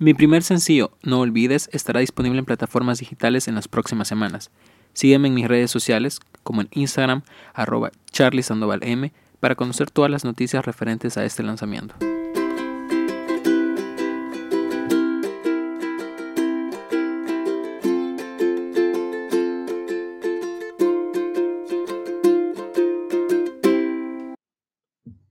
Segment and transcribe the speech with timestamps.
[0.00, 4.52] Mi primer sencillo, No Olvides, estará disponible en plataformas digitales en las próximas semanas.
[4.92, 10.64] Sígueme en mis redes sociales, como en Instagram, arroba charliesandovalm, para conocer todas las noticias
[10.64, 11.96] referentes a este lanzamiento.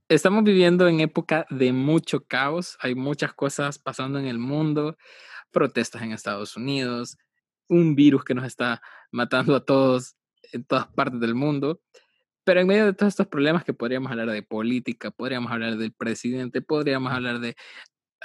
[0.09, 4.95] Estamos viviendo en época de mucho caos, hay muchas cosas pasando en el mundo,
[5.51, 7.17] protestas en Estados Unidos,
[7.67, 10.15] un virus que nos está matando a todos
[10.53, 11.81] en todas partes del mundo.
[12.45, 15.91] Pero en medio de todos estos problemas que podríamos hablar de política, podríamos hablar del
[15.91, 17.57] presidente, podríamos hablar de,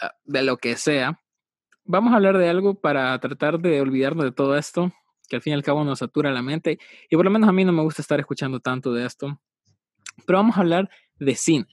[0.01, 1.19] ah, de lo que sea,
[1.85, 4.93] vamos a hablar de algo para tratar de olvidarnos de todo esto,
[5.29, 6.79] que al fin y al cabo nos satura la mente.
[7.11, 9.41] Y por lo menos a mí no me gusta estar escuchando tanto de esto.
[10.27, 10.91] Pero vamos a hablar
[11.25, 11.67] de cine.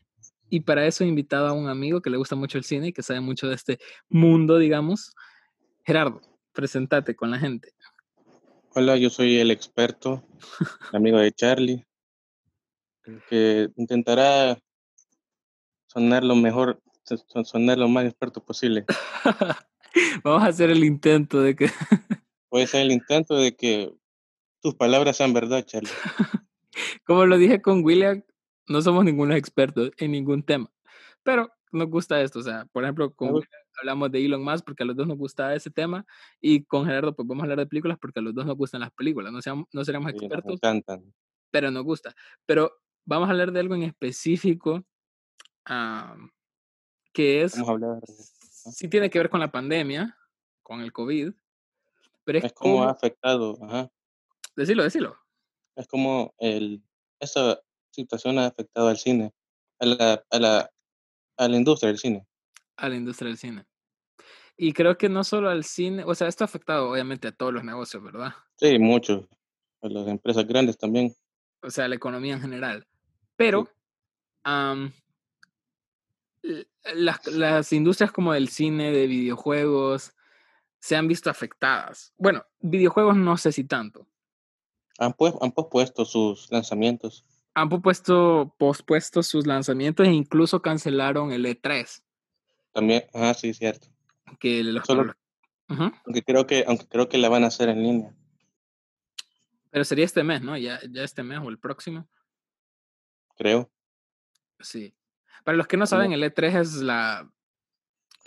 [0.49, 2.93] Y para eso he invitado a un amigo que le gusta mucho el cine y
[2.93, 5.13] que sabe mucho de este mundo, digamos.
[5.85, 6.21] Gerardo,
[6.53, 7.73] presentate con la gente.
[8.75, 10.23] Hola, yo soy el experto,
[10.93, 11.85] amigo de Charlie,
[13.29, 14.59] que intentará
[15.87, 16.81] sonar lo mejor,
[17.43, 18.85] sonar lo más experto posible.
[20.23, 21.69] Vamos a hacer el intento de que...
[22.49, 23.91] Puede ser el intento de que
[24.61, 25.91] tus palabras sean verdad, Charlie.
[27.05, 28.23] Como lo dije con William,
[28.69, 30.71] no somos ningunos expertos en ningún tema,
[31.23, 32.39] pero nos gusta esto.
[32.39, 33.41] O sea, por ejemplo, con
[33.79, 36.05] hablamos de Elon Musk porque a los dos nos gusta ese tema
[36.41, 38.81] y con Gerardo pues vamos a hablar de películas porque a los dos nos gustan
[38.81, 39.31] las películas.
[39.31, 40.59] No, seamos, no seremos expertos,
[41.51, 42.15] pero nos gusta.
[42.45, 42.71] Pero
[43.05, 44.83] vamos a hablar de algo en específico
[47.13, 47.53] que es...
[47.53, 47.99] Vamos a hablar.
[48.05, 50.17] Sí tiene que ver con la pandemia,
[50.61, 51.31] con el COVID,
[52.23, 53.57] pero es, como ha afectado.
[53.63, 53.89] Ajá.
[54.55, 55.15] Decilo, decilo.
[55.75, 56.83] Es como el,
[57.19, 57.59] esa
[57.91, 59.33] situación ha afectado al cine,
[59.79, 60.71] a la, a la,
[61.37, 62.27] a la industria del cine.
[62.77, 63.65] A la industria del cine.
[64.57, 67.53] Y creo que no solo al cine, o sea, esto ha afectado obviamente a todos
[67.53, 68.33] los negocios, ¿verdad?
[68.57, 69.27] Sí, mucho.
[69.81, 71.13] A las empresas grandes también.
[71.61, 72.85] O sea, la economía en general.
[73.37, 73.69] Pero
[76.93, 80.13] las, las industrias como el cine, de videojuegos,
[80.79, 82.13] se han visto afectadas.
[82.17, 84.07] Bueno, videojuegos no sé si tanto.
[84.97, 87.25] Han, pues, han pospuesto sus lanzamientos
[87.61, 92.01] han pospuesto, pospuesto sus lanzamientos e incluso cancelaron el E3.
[92.71, 93.87] También, ah, sí, cierto.
[94.39, 98.15] Que los aunque creo que aunque creo que la van a hacer en línea.
[99.69, 100.57] Pero sería este mes, ¿no?
[100.57, 102.07] Ya, ya este mes o el próximo.
[103.37, 103.69] Creo.
[104.59, 104.95] Sí.
[105.43, 107.31] Para los que no saben, el E3 es la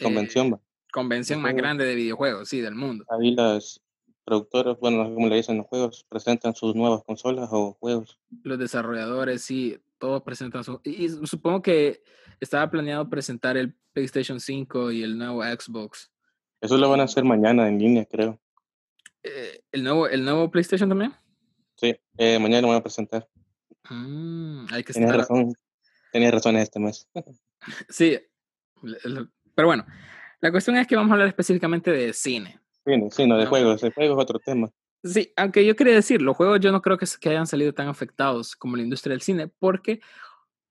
[0.00, 0.54] convención.
[0.54, 0.58] Eh,
[0.92, 3.04] convención más grande de videojuegos, sí, del mundo.
[3.08, 3.80] Ahí las
[4.24, 8.18] productores, bueno, como le dicen los juegos, presentan sus nuevas consolas o juegos.
[8.42, 10.80] Los desarrolladores, sí, todos presentan sus...
[10.84, 12.02] Y, supongo que
[12.40, 16.10] estaba planeado presentar el PlayStation 5 y el nuevo Xbox.
[16.60, 18.40] Eso lo van a hacer mañana en línea, creo.
[19.22, 21.12] Eh, ¿el, nuevo, ¿El nuevo PlayStation también?
[21.76, 23.28] Sí, eh, mañana lo van a presentar.
[23.90, 25.52] Mm, hay que Tenía razón,
[26.12, 27.08] tenía razón este mes.
[27.88, 28.18] sí,
[29.54, 29.84] pero bueno,
[30.40, 32.61] la cuestión es que vamos a hablar específicamente de cine.
[32.84, 34.70] Sí, no, de juegos, de juegos otro tema.
[35.04, 37.88] Sí, aunque yo quería decir, los juegos yo no creo que, que hayan salido tan
[37.88, 40.00] afectados como la industria del cine, porque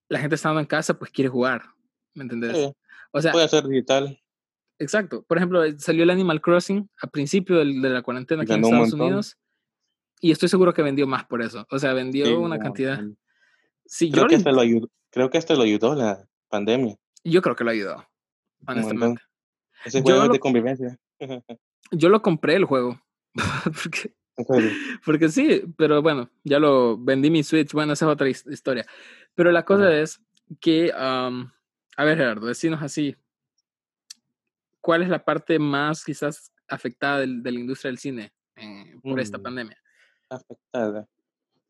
[0.08, 1.62] la gente estando en casa, pues quiere jugar,
[2.14, 2.72] ¿me entendés?
[3.12, 4.18] o sea, puede ser digital.
[4.78, 5.22] Exacto.
[5.22, 9.38] Por ejemplo, salió el Animal Crossing a principio de la cuarentena aquí en Estados Unidos,
[10.20, 11.66] y estoy seguro que vendió más por eso.
[11.70, 13.02] O sea, vendió una cantidad.
[13.84, 16.96] Sí, creo, que esto lo ayudó, creo que esto lo ayudó la pandemia.
[17.24, 18.06] Yo creo que lo ayudó,
[18.66, 19.20] honestamente.
[19.84, 20.98] Ese juego es de convivencia.
[21.92, 23.00] Yo lo compré el juego.
[25.04, 27.72] porque, sí, pero bueno, ya lo vendí mi Switch.
[27.72, 28.86] Bueno, esa es otra historia.
[29.34, 30.20] Pero la cosa es
[30.60, 31.30] que, a
[31.98, 33.16] ver, Gerardo, decinos así.
[34.80, 39.38] ¿Cuál es la parte más quizás afectada de, la industria del cine eh, por esta
[39.38, 39.42] mm.
[39.42, 39.78] pandemia?
[40.28, 41.06] Afectada.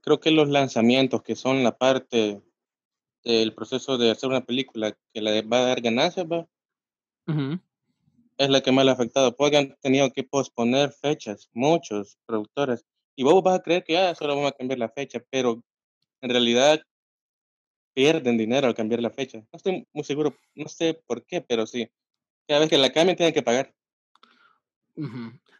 [0.00, 2.40] Creo que los lanzamientos, que son la parte
[3.22, 6.48] del proceso de hacer una película que le va a dar ganancias, va
[8.38, 12.86] es la que más le ha afectado, porque han tenido que posponer fechas, muchos productores.
[13.14, 15.62] Y vos vas a creer que ah, solo vamos a cambiar la fecha, pero
[16.20, 16.80] en realidad
[17.94, 19.38] pierden dinero al cambiar la fecha.
[19.38, 21.88] No estoy muy seguro, no sé por qué, pero sí.
[22.48, 23.74] Cada vez que la cambien tienen que pagar.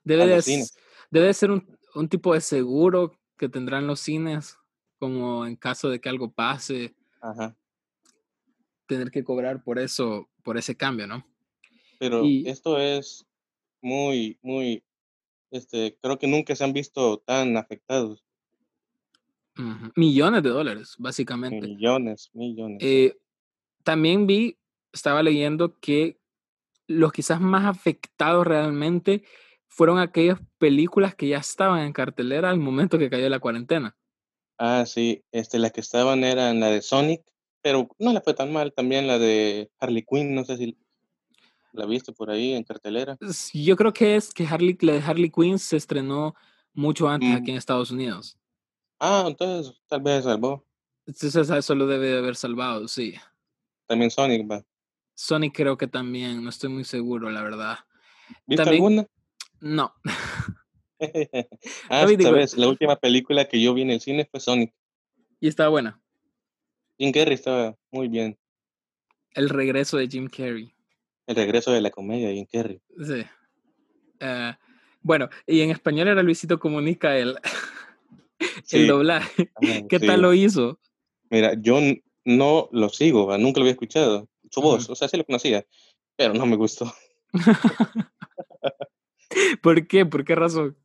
[0.05, 0.67] debe, de,
[1.11, 4.59] debe ser un, un, tipo de seguro que tendrán los cines,
[4.99, 6.95] como en caso de que algo pase.
[7.21, 7.57] Ajá.
[8.87, 11.32] Tener que cobrar por eso, por ese cambio, ¿no?
[12.03, 13.25] Pero esto es
[13.81, 14.83] muy, muy,
[15.53, 18.25] este, creo que nunca se han visto tan afectados.
[19.95, 21.65] Millones de dólares, básicamente.
[21.65, 22.79] Millones, millones.
[22.81, 23.17] Eh,
[23.85, 24.59] también vi,
[24.93, 26.19] estaba leyendo que
[26.89, 29.23] los quizás más afectados realmente
[29.69, 33.97] fueron aquellas películas que ya estaban en cartelera al momento que cayó la cuarentena.
[34.59, 37.23] Ah, sí, este, las que estaban eran la de Sonic,
[37.63, 38.73] pero no le fue tan mal.
[38.73, 40.77] También la de Harley Quinn, no sé si
[41.73, 43.17] la viste por ahí en cartelera.
[43.53, 46.35] Yo creo que es que Harley, la de Harley Quinn se estrenó
[46.73, 47.55] mucho antes aquí mm.
[47.55, 48.39] en Estados Unidos.
[48.99, 50.65] Ah, entonces tal vez salvó.
[51.07, 53.15] Entonces eso lo debe de haber salvado, sí.
[53.87, 54.65] También Sonic, va.
[55.15, 57.79] Sonic creo que también, no estoy muy seguro, la verdad.
[58.47, 59.07] ¿Viste alguna?
[59.61, 59.93] No.
[61.89, 64.73] ah, esta vez, la última película que yo vi en el cine fue Sonic.
[65.41, 66.01] ¿Y estaba buena?
[66.99, 68.39] Jim Carrey estaba muy bien.
[69.33, 70.73] El regreso de Jim Carrey.
[71.27, 72.81] El regreso de la comedia de Jim Carrey.
[73.05, 73.25] Sí.
[74.21, 74.53] Eh,
[75.01, 77.37] bueno, y en español era Luisito Comunica el,
[78.71, 79.51] el doblaje.
[79.89, 80.81] ¿Qué tal lo hizo?
[81.31, 81.81] Mira, yo
[82.25, 84.29] no lo sigo, nunca lo había escuchado.
[84.51, 85.67] Su voz, o sea, sí lo conocía,
[86.17, 86.93] pero no me gustó.
[89.63, 90.05] ¿Por qué?
[90.05, 90.77] ¿Por qué razón?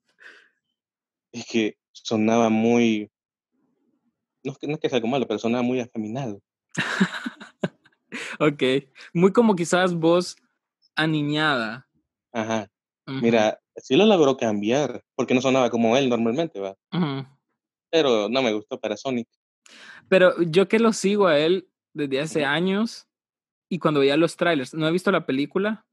[1.31, 3.11] Es que sonaba muy.
[4.43, 6.41] No es que, no es que sea algo malo, pero sonaba muy afeminado.
[8.39, 8.63] ok.
[9.13, 10.37] Muy como quizás voz
[10.95, 11.87] aniñada.
[12.31, 12.69] Ajá.
[13.05, 16.75] Mira, sí lo logró cambiar, porque no sonaba como él normalmente, ¿va?
[17.89, 19.27] Pero no me gustó para Sonic.
[20.09, 23.07] Pero yo que lo sigo a él desde hace años
[23.69, 25.85] y cuando veía los trailers, no he visto la película,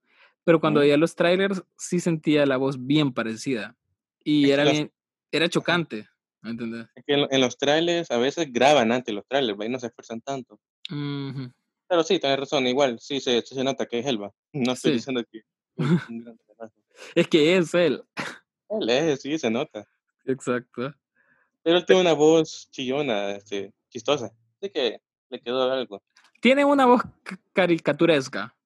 [0.44, 3.76] pero cuando veía los trailers sí sentía la voz bien parecida
[4.22, 4.92] y era bien,
[5.30, 6.08] era chocante,
[6.42, 6.88] ¿me entiendes?
[6.94, 10.20] Es que en, los trailers a veces graban antes los trailers, y no se esfuerzan
[10.20, 10.58] tanto.
[11.94, 14.32] Pero sí, tienes razón, igual, sí se, se nota que es Elba.
[14.52, 15.42] No estoy diciendo que
[17.14, 18.02] es que es él.
[18.68, 19.86] Él es, sí, se nota.
[20.24, 20.92] Exacto.
[21.62, 24.32] Pero él tiene una voz chillona, este, chistosa.
[24.60, 25.00] Así que
[25.30, 26.02] le quedó algo.
[26.40, 27.02] Tiene una voz
[27.52, 28.56] caricaturesca.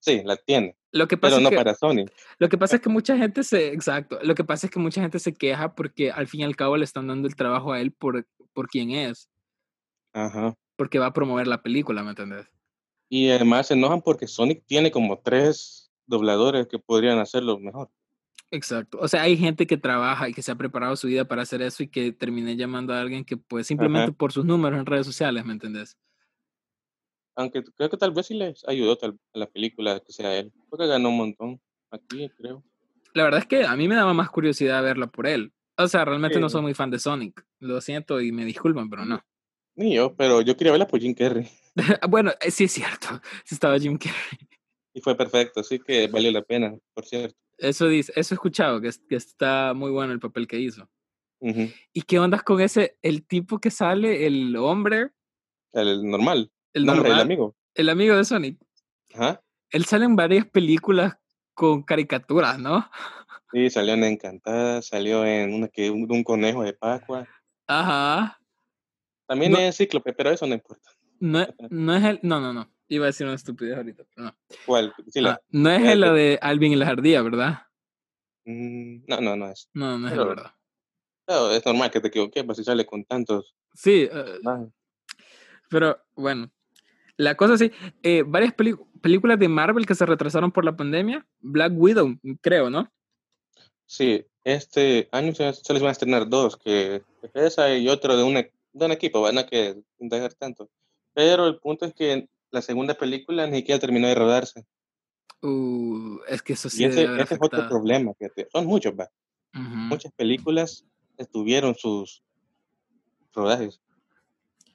[0.00, 0.76] Sí, la tiene.
[0.92, 2.04] Lo que pasa pero no que, para Sony.
[2.38, 5.00] Lo que pasa es que mucha gente se, exacto, lo que pasa es que mucha
[5.00, 7.80] gente se queja porque al fin y al cabo le están dando el trabajo a
[7.80, 9.30] él por, por quien es.
[10.12, 10.52] Ajá.
[10.76, 12.53] Porque va a promover la película, ¿me entendés?
[13.16, 17.88] Y además se enojan porque Sonic tiene como tres dobladores que podrían hacerlo mejor.
[18.50, 18.98] Exacto.
[19.00, 21.62] O sea, hay gente que trabaja y que se ha preparado su vida para hacer
[21.62, 25.06] eso y que termine llamando a alguien que pues simplemente por sus números en redes
[25.06, 25.96] sociales, ¿me entendés?
[27.36, 30.52] Aunque creo que tal vez sí les ayudó a la película que sea él.
[30.68, 31.60] Porque ganó un montón
[31.92, 32.64] aquí, creo.
[33.12, 35.52] La verdad es que a mí me daba más curiosidad verla por él.
[35.76, 37.46] O sea, realmente no soy muy fan de Sonic.
[37.60, 39.24] Lo siento y me disculpan, pero no.
[39.76, 41.48] Ni yo, pero yo quería verla por Jim Carrey.
[42.08, 43.20] bueno, eh, sí es cierto.
[43.50, 44.38] Estaba Jim Carrey.
[44.92, 47.36] Y fue perfecto, así que valió la pena, por cierto.
[47.58, 50.88] Eso dice, eso he escuchado, que, que está muy bueno el papel que hizo.
[51.92, 55.10] ¿Y qué ondas con ese, el tipo que sale, el hombre?
[55.72, 56.50] El normal.
[56.72, 57.54] El nombre, el amigo.
[57.74, 58.58] El amigo de Sonic.
[59.12, 59.42] Ajá.
[59.70, 61.18] Él sale en varias películas
[61.52, 62.88] con caricaturas, ¿no?
[63.52, 67.28] Sí, salió en Encantada, salió en una que un, un conejo de Pascua.
[67.66, 68.38] Ajá.
[69.26, 70.90] También es Cíclope, pero eso no importa.
[71.20, 72.70] No, no es el, no, no, no.
[72.88, 74.36] Iba a decir una estupidez ahorita, no.
[74.66, 74.92] ¿Cuál?
[75.26, 77.62] Ah, no es la de Alvin y la ardilla, ¿verdad?
[78.44, 79.70] Mm, no, no, no es.
[79.72, 80.54] No, no es la verdad.
[81.26, 83.54] No, es normal que te equivoques, pues si sale con tantos.
[83.72, 84.08] Sí.
[84.12, 84.40] Eh,
[85.70, 86.50] pero bueno,
[87.16, 87.70] la cosa sí,
[88.02, 91.26] eh, varias películas de Marvel que se retrasaron por la pandemia.
[91.40, 92.92] Black Widow, creo, ¿no?
[93.86, 97.02] Sí, este año se, les van a estrenar dos, que
[97.34, 100.68] esa y otro de, una, de un equipo, van a que dejar tanto.
[101.14, 104.66] Pero el punto es que la segunda película ni siquiera terminó de rodarse.
[105.40, 106.82] Uh, es que eso sí.
[106.82, 108.12] Y ese, es otro problema.
[108.52, 109.08] son muchos, va.
[109.52, 110.84] Muchas películas
[111.16, 112.22] estuvieron sus
[113.32, 113.80] rodajes.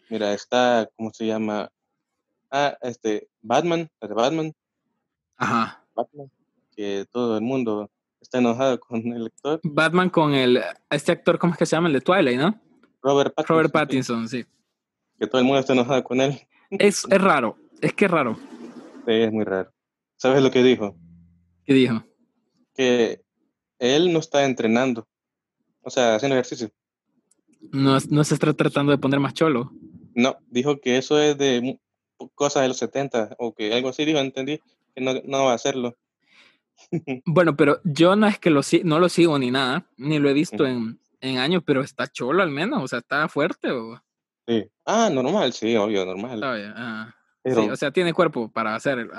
[0.09, 1.69] Mira, está, ¿cómo se llama?
[2.49, 4.53] Ah, este, Batman, de Batman.
[5.37, 5.85] Ajá.
[5.93, 6.31] Batman,
[6.75, 7.91] que todo el mundo
[8.21, 9.59] está enojado con el actor.
[9.63, 11.87] Batman con el, este actor, ¿cómo es que se llama?
[11.87, 12.68] El de Twilight, ¿no?
[13.01, 13.55] Robert Pattinson.
[13.55, 14.45] Robert Pattinson, sí.
[15.19, 16.39] Que todo el mundo está enojado con él.
[16.71, 18.37] Es, es raro, es que es raro.
[19.05, 19.71] Sí, es muy raro.
[20.17, 20.95] ¿Sabes lo que dijo?
[21.65, 22.03] ¿Qué dijo?
[22.73, 23.21] Que
[23.79, 25.07] él no está entrenando,
[25.81, 26.69] o sea, haciendo ejercicio.
[27.71, 29.71] No, no se está tratando de poner más cholo.
[30.13, 31.79] No, dijo que eso es de
[32.35, 34.59] cosas de los 70 o que algo así dijo, entendí,
[34.93, 35.97] que no, no va a hacerlo.
[37.25, 40.33] bueno, pero yo no es que lo, no lo sigo ni nada, ni lo he
[40.33, 44.01] visto en, en años, pero está cholo al menos, o sea, está fuerte o...
[44.47, 44.65] Sí.
[44.85, 46.41] Ah, normal, sí, obvio, normal.
[47.45, 49.09] sí, o sea, tiene cuerpo para hacer.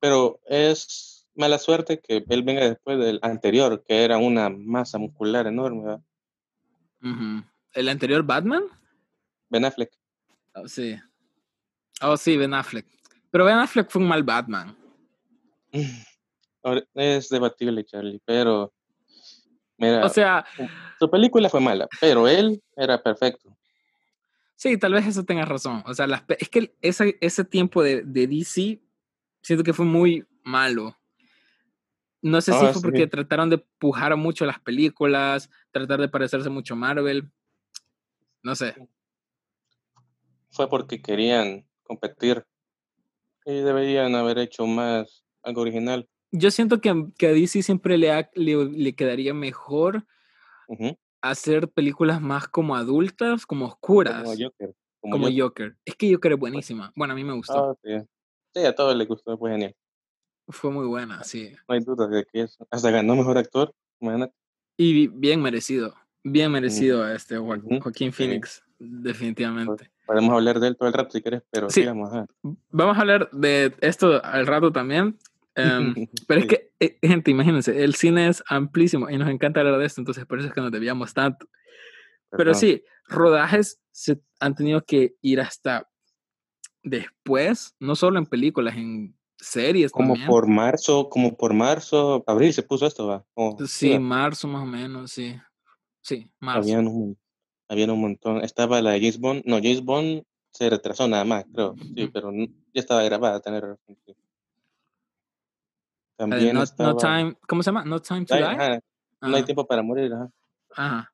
[0.00, 5.46] pero es mala suerte que él venga después del anterior, que era una masa muscular
[5.46, 5.98] enorme.
[7.72, 8.64] ¿El anterior Batman?
[9.50, 9.92] Ben Affleck.
[10.54, 10.96] Oh, sí.
[12.00, 12.86] Oh, sí, Ben Affleck.
[13.30, 14.76] Pero Ben Affleck fue un mal Batman.
[16.94, 18.72] Es debatible, Charlie, pero
[19.78, 20.44] mira, o sea,
[20.98, 23.56] su película fue mala, pero él era perfecto.
[24.56, 25.82] Sí, tal vez eso tenga razón.
[25.86, 26.06] O sea,
[26.38, 28.80] es que ese, ese tiempo de, de, DC
[29.42, 30.96] siento que fue muy malo.
[32.22, 36.48] No sé si ah, fue porque trataron de pujar mucho las películas, tratar de parecerse
[36.48, 37.30] mucho a Marvel.
[38.42, 38.74] No sé.
[40.50, 42.46] Fue porque querían competir
[43.44, 46.08] y deberían haber hecho más algo original.
[46.36, 46.94] Yo siento que, a
[47.28, 50.04] DC siempre le, le, quedaría mejor
[51.20, 54.24] hacer películas más como adultas, como oscuras.
[54.24, 54.74] Como Joker.
[55.00, 55.76] Como, Joker.
[55.84, 56.92] Es que Joker es buenísima.
[56.96, 57.70] Bueno, a mí me gustó.
[57.70, 58.04] Ah, sí.
[58.52, 58.64] sí.
[58.64, 59.76] a todos les gustó, fue genial.
[60.48, 61.52] Fue muy buena, sí.
[61.68, 62.66] No hay duda de que eso.
[62.68, 63.72] Hasta ganó mejor actor,
[64.76, 65.94] Y bien merecido.
[66.24, 69.88] Bien merecido a este Joaquín Phoenix, definitivamente.
[70.04, 71.84] Podemos hablar de él todo el rato si quieres, pero sí.
[71.84, 75.16] Vamos a hablar de esto al rato también.
[75.54, 75.94] Em,
[76.26, 79.86] pero es que, eh, gente, imagínense, el cine es amplísimo y nos encanta hablar de
[79.86, 81.46] esto, entonces por eso es que nos debíamos tanto.
[82.36, 85.88] Pero sí, rodajes se han tenido que ir hasta
[86.82, 92.62] después, no solo en películas, en series como por marzo como por marzo abril se
[92.62, 93.24] puso esto va
[93.66, 95.36] sí marzo más o menos sí.
[96.00, 96.60] Sí marzo.
[96.60, 97.18] Habían un,
[97.68, 101.44] habían un montón estaba la de James Bond no James Bond se retrasó nada más
[101.52, 103.76] creo sí pero ya estaba grabada tener
[106.16, 108.80] también no, time cómo se llama no time to die
[109.20, 110.30] no hay tiempo para morir ajá.
[110.76, 111.12] ajá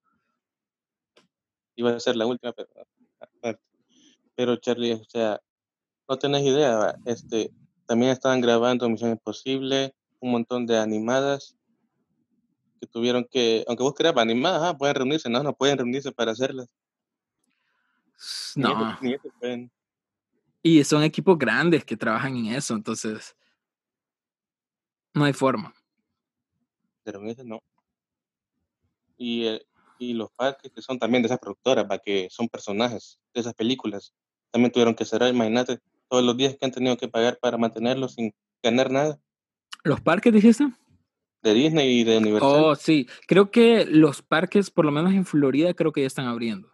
[1.77, 3.59] iba a ser la última pero
[4.35, 5.41] pero Charlie o sea
[6.09, 7.53] no tenés idea este
[7.91, 11.57] también estaban grabando Misión Imposible, un montón de animadas
[12.81, 16.69] que tuvieron que, aunque vos creas animadas, pueden reunirse, no, no pueden reunirse para hacerlas.
[18.55, 18.97] No.
[20.63, 23.35] Y son equipos grandes que trabajan en eso, entonces
[25.15, 25.75] no hay forma.
[27.05, 27.63] De reunirse no.
[29.17, 29.67] Y, eh,
[29.99, 33.55] y los parques que son también de esas productoras, para que son personajes de esas
[33.55, 34.15] películas,
[34.51, 38.15] también tuvieron que cerrar, imagínate, todos los días que han tenido que pagar para mantenerlos
[38.15, 39.21] sin ganar nada.
[39.85, 40.69] ¿Los parques dijiste?
[41.43, 42.51] De Disney y de Universal.
[42.53, 43.09] Oh, sí.
[43.27, 46.71] Creo que los parques, por lo menos en Florida, creo que ya están abriendo.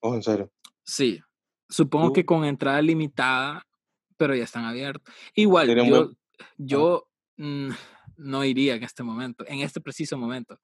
[0.00, 0.52] Oh, ¿en serio?
[0.84, 1.20] Sí.
[1.68, 3.66] Supongo que con entrada limitada,
[4.16, 5.12] pero ya están abiertos.
[5.34, 6.10] Igual, yo,
[6.58, 7.09] yo
[8.16, 10.58] no iría en este momento, en este preciso momento.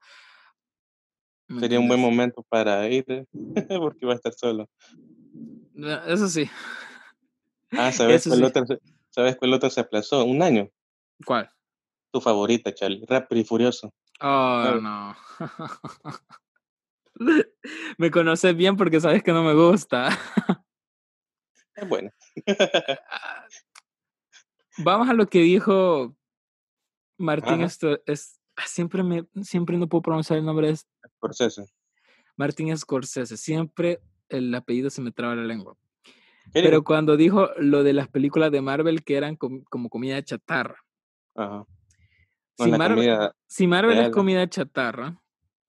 [1.61, 3.04] Sería un buen momento para ir,
[3.80, 4.68] porque va a estar solo.
[6.06, 6.50] Eso sí.
[7.73, 8.64] Ah, ¿sabes cuál, otro,
[9.11, 10.25] ¿sabes cuál otro se aplazó?
[10.25, 10.68] Un año.
[11.25, 11.50] ¿Cuál?
[12.12, 13.04] Tu favorita, Charlie.
[13.06, 13.92] Rápido y Furioso.
[14.21, 15.16] Oh, no.
[17.99, 20.09] me conoces bien porque sabes que no me gusta.
[21.75, 22.11] es bueno.
[23.09, 23.47] Ah,
[24.78, 26.14] vamos a lo que dijo
[27.19, 27.63] Martín.
[27.63, 31.65] Esto es siempre me siempre no puedo pronunciar el nombre de Scorsese.
[32.37, 33.37] Martín Scorsese.
[33.37, 35.77] Siempre el apellido se me traba la lengua.
[36.53, 40.83] Pero cuando dijo lo de las películas de Marvel que eran como comida chatarra.
[41.35, 41.67] Ajá.
[42.57, 45.21] si, Marvel, es comida chatarra,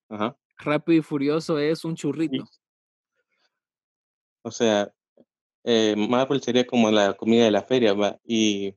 [0.07, 0.37] Ajá.
[0.59, 2.45] Rápido y Furioso es un churrito.
[4.43, 4.91] O sea,
[5.63, 8.17] eh, Marvel sería como la comida de la feria, ¿va?
[8.23, 8.73] Y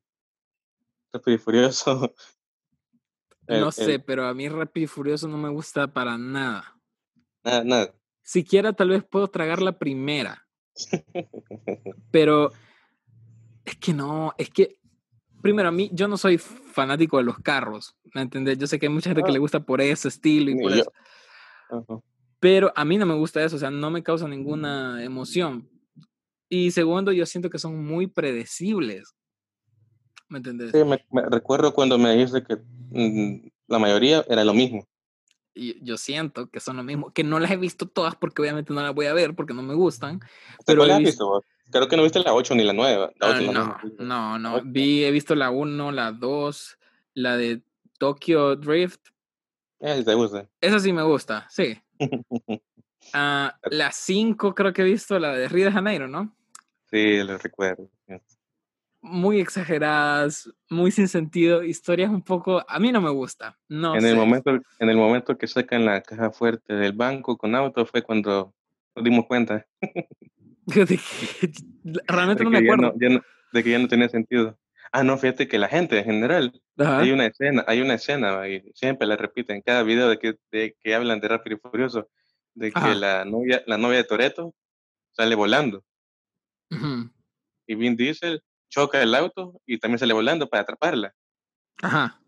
[1.12, 2.14] Rápido y Furioso.
[3.58, 6.76] no sé, pero a mí Rápido y Furioso no me gusta para nada.
[7.44, 7.94] Nada, nada.
[8.22, 10.46] Siquiera tal vez puedo tragar la primera.
[12.10, 12.52] Pero
[13.64, 14.78] es que no, es que,
[15.42, 18.58] primero, a mí, yo no soy fanático de los carros, ¿me entiendes?
[18.58, 19.40] Yo sé que hay mucha gente que le ah.
[19.40, 20.92] gusta por ese estilo y por eso.
[22.38, 25.68] Pero a mí no me gusta eso, o sea, no me causa ninguna emoción.
[26.48, 29.14] Y segundo, yo siento que son muy predecibles.
[30.30, 30.72] ¿Me entiendes?
[30.72, 34.86] Sí, me, recuerdo cuando me dijiste que mm, la mayoría era lo mismo
[35.54, 38.72] y yo siento que son lo mismo, que no las he visto todas porque obviamente
[38.72, 40.20] no las voy a ver porque no me gustan.
[40.64, 41.44] Pero ¿Cuál has visto?
[41.70, 43.14] Creo que no viste la 8 ni la 9.
[43.20, 46.78] Ah, no, no, no, Vi, he visto la 1, la 2,
[47.14, 47.62] la de
[47.98, 49.08] Tokyo Drift.
[49.78, 50.48] Esa te gusta.
[50.60, 51.78] Esa sí me gusta, sí.
[53.14, 56.36] Ah, la 5 creo que he visto, la de Río de Janeiro, ¿no?
[56.90, 57.88] Sí, lo recuerdo
[59.02, 63.58] muy exageradas, muy sin sentido, historias un poco, a mí no me gusta.
[63.68, 67.54] No en el momento en el momento que sacan la caja fuerte del banco con
[67.54, 68.54] auto fue cuando
[68.94, 69.66] nos dimos cuenta.
[72.06, 72.94] realmente no me acuerdo.
[73.52, 74.58] de que ya no tenía sentido.
[74.92, 78.60] Ah, no, fíjate que la gente en general, hay una escena, hay una escena, y
[78.74, 82.08] siempre la repiten en cada video de que, de que hablan de Rápido y Furioso,
[82.54, 84.52] de que la novia, la novia de Toreto
[85.12, 85.84] sale volando.
[87.66, 91.14] Y Vin Diesel choca el auto y también sale volando para atraparla.
[91.82, 92.20] Ajá.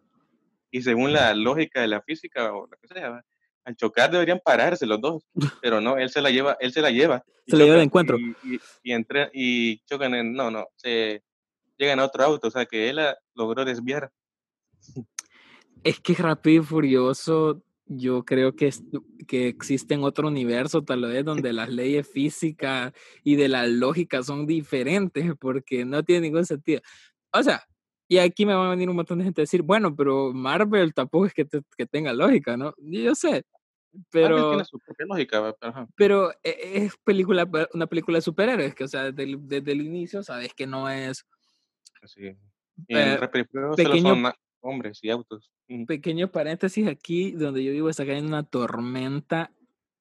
[0.70, 3.24] Y según la lógica de la física o lo que sea,
[3.64, 5.24] al chocar deberían pararse los dos,
[5.62, 7.24] pero no, él se la lleva, él se la lleva.
[7.46, 8.18] Se la lleva de encuentro.
[8.18, 8.96] Y, y,
[9.32, 11.22] y chocan en, no, no, se
[11.76, 13.00] llegan a otro auto, o sea que él
[13.34, 14.10] logró desviar.
[15.84, 17.62] Es que Rápido y Furioso,
[17.96, 18.70] yo creo que,
[19.26, 22.92] que existe en otro universo, tal vez, donde las leyes físicas
[23.24, 26.80] y de la lógica son diferentes, porque no tiene ningún sentido.
[27.32, 27.64] O sea,
[28.08, 30.92] y aquí me va a venir un montón de gente a decir, bueno, pero Marvel
[30.92, 31.46] tampoco es que,
[31.76, 32.74] que tenga lógica, ¿no?
[32.78, 33.44] Yo sé,
[34.10, 34.36] pero...
[34.36, 35.56] Marvel tiene su propia lógica,
[35.96, 39.80] pero e, es película, una película de superhéroes, que o sea, desde el, desde el
[39.82, 41.26] inicio sabes que no es...
[42.04, 42.36] Sí.
[42.88, 43.18] Y eh,
[43.76, 45.50] pequeño, son hombres y autos.
[45.86, 49.52] Pequeño paréntesis aquí, donde yo vivo está cayendo una tormenta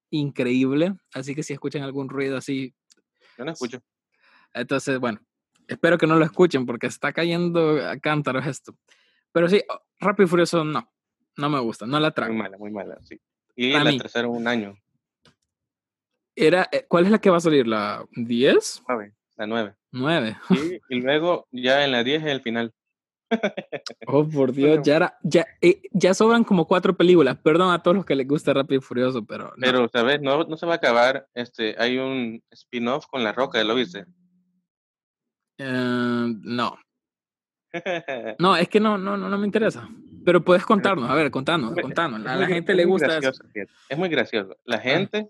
[0.09, 2.73] increíble, así que si escuchan algún ruido así...
[3.37, 3.81] Yo no escucho.
[4.53, 5.19] Entonces, bueno,
[5.67, 8.75] espero que no lo escuchen porque está cayendo a cántaros esto.
[9.31, 10.91] Pero sí, oh, Rápido y Furioso no,
[11.37, 12.33] no me gusta, no la traigo.
[12.33, 13.19] Muy mala, muy mala, sí.
[13.55, 14.75] Y la tercera un año.
[16.35, 17.67] Era, eh, ¿Cuál es la que va a salir?
[17.67, 18.83] ¿La 10?
[18.87, 19.75] 9, la 9.
[19.91, 20.37] 9.
[20.89, 22.73] Y, luego ya en la 10 es el final.
[24.07, 27.37] Oh, por Dios, ya, era, ya, eh, ya sobran como cuatro películas.
[27.37, 29.45] Perdón a todos los que les gusta Rápido y Furioso, pero.
[29.55, 29.61] No.
[29.61, 30.21] Pero, ¿sabes?
[30.21, 31.27] No, no se va a acabar.
[31.33, 34.05] Este, hay un spin-off con La Roca, ¿lo viste?
[35.57, 36.77] Eh, no.
[38.39, 39.87] No, es que no, no, no, me interesa.
[40.25, 42.25] Pero puedes contarnos, a ver, contanos, contanos.
[42.27, 43.31] A la gente le gusta eso.
[43.87, 44.57] Es muy gracioso.
[44.65, 44.79] La ah.
[44.79, 45.29] gente,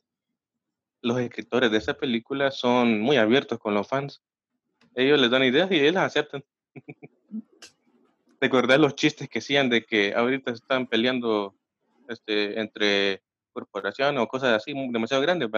[1.01, 4.23] los escritores de esa película son muy abiertos con los fans.
[4.95, 6.43] Ellos les dan ideas y ellos las aceptan.
[8.41, 11.55] recordar los chistes que hacían de que ahorita están peleando
[12.09, 13.21] este, entre
[13.53, 15.49] corporaciones o cosas así demasiado grandes,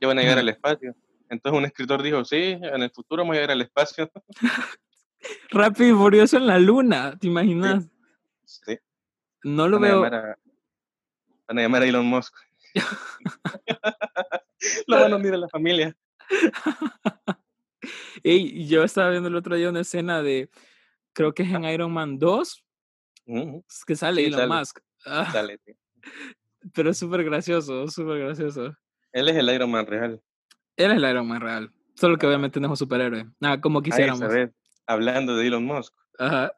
[0.00, 0.94] ya van a llegar al espacio.
[1.28, 4.10] Entonces un escritor dijo, sí, en el futuro vamos a llegar al espacio.
[5.50, 7.84] Rápido y furioso en la luna, ¿te imaginas?
[8.44, 8.78] Sí.
[9.42, 10.00] No lo veo.
[10.00, 12.34] van a llamar a Elon Musk.
[14.86, 15.96] lo van a unir a la familia.
[18.22, 20.50] Ey, yo estaba viendo el otro día una escena de
[21.12, 22.64] creo que es en Iron Man 2,
[23.86, 24.80] que sale Elon Musk.
[25.04, 25.60] Ah, sale,
[26.74, 28.74] Pero es súper gracioso, súper gracioso.
[29.12, 30.22] Él es el Iron Man real.
[30.76, 31.72] Él es el Iron Man real.
[31.94, 33.26] Solo que obviamente no es un superhéroe.
[33.40, 34.20] Nada, como quisiéramos.
[34.20, 34.50] ¿sabes?
[34.86, 35.92] Hablando de Elon Musk.
[36.18, 36.52] Ajá.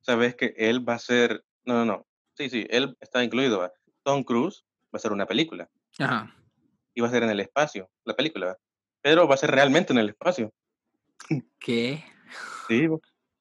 [0.00, 1.44] Sabes que él va a ser.
[1.64, 2.06] No, no, no.
[2.36, 3.70] Sí, sí, él está incluido.
[4.02, 5.68] Tom Cruise va a ser una película.
[5.98, 6.34] Ajá.
[6.94, 8.56] Y va a ser en el espacio, la película.
[9.02, 10.52] Pero va a ser realmente en el espacio.
[11.58, 12.04] ¿Qué?
[12.66, 12.88] Sí,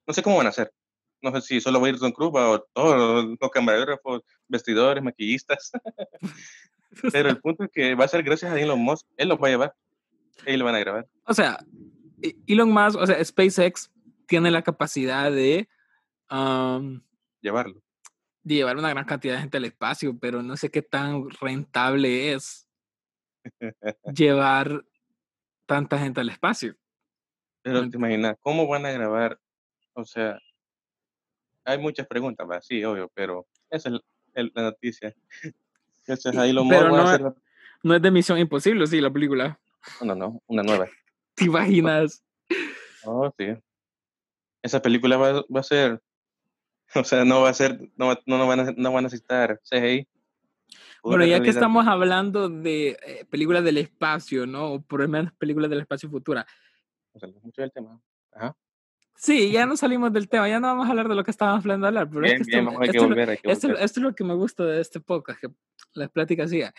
[0.08, 0.74] no sé cómo van a hacer.
[1.22, 5.72] No sé si solo va a ir Tom Cruise o todos los camarógrafos, vestidores, maquillistas.
[7.12, 9.06] Pero el punto es que va a ser gracias a Elon Musk.
[9.17, 9.76] Él los va a llevar.
[10.46, 11.08] Él lo van a grabar.
[11.26, 11.60] O sea,
[12.22, 13.91] e-, Elon Musk, o sea, SpaceX
[14.28, 15.67] tiene la capacidad de
[17.41, 17.82] llevarlo.
[18.43, 22.34] De llevar una gran cantidad de gente al espacio, pero no sé qué tan rentable
[22.34, 22.70] es
[24.15, 24.86] llevar
[25.65, 26.76] tanta gente al espacio.
[27.62, 29.39] Pero te imaginas, ¿cómo van a grabar
[29.98, 30.40] o sea,
[31.66, 35.14] hay muchas preguntas, sí, obvio, pero esa es la noticia.
[36.38, 37.22] ahí lo pero no, es,
[37.84, 39.60] no es de Misión Imposible, sí, la película.
[40.00, 40.88] No, no, no, una nueva.
[41.36, 42.24] ¿Te imaginas?
[43.04, 43.48] Oh, sí.
[44.62, 46.02] Esa película va, va, a ser,
[46.96, 50.08] o sea, no va a ser, no, no, van, a, no van a necesitar CGI.
[51.02, 54.74] Bueno, ya que estamos hablando de eh, películas del espacio, ¿no?
[54.74, 56.46] O por lo menos películas del espacio futura.
[57.14, 58.00] O sea, mucho del tema.
[58.34, 58.56] Ajá.
[59.17, 61.62] Sí, ya no salimos del tema, ya no vamos a hablar de lo que estábamos
[61.62, 62.60] hablando hablar, pero es que
[63.43, 65.49] esto, esto, es lo que me gusta de este podcast, que
[65.93, 66.71] las pláticas sigan.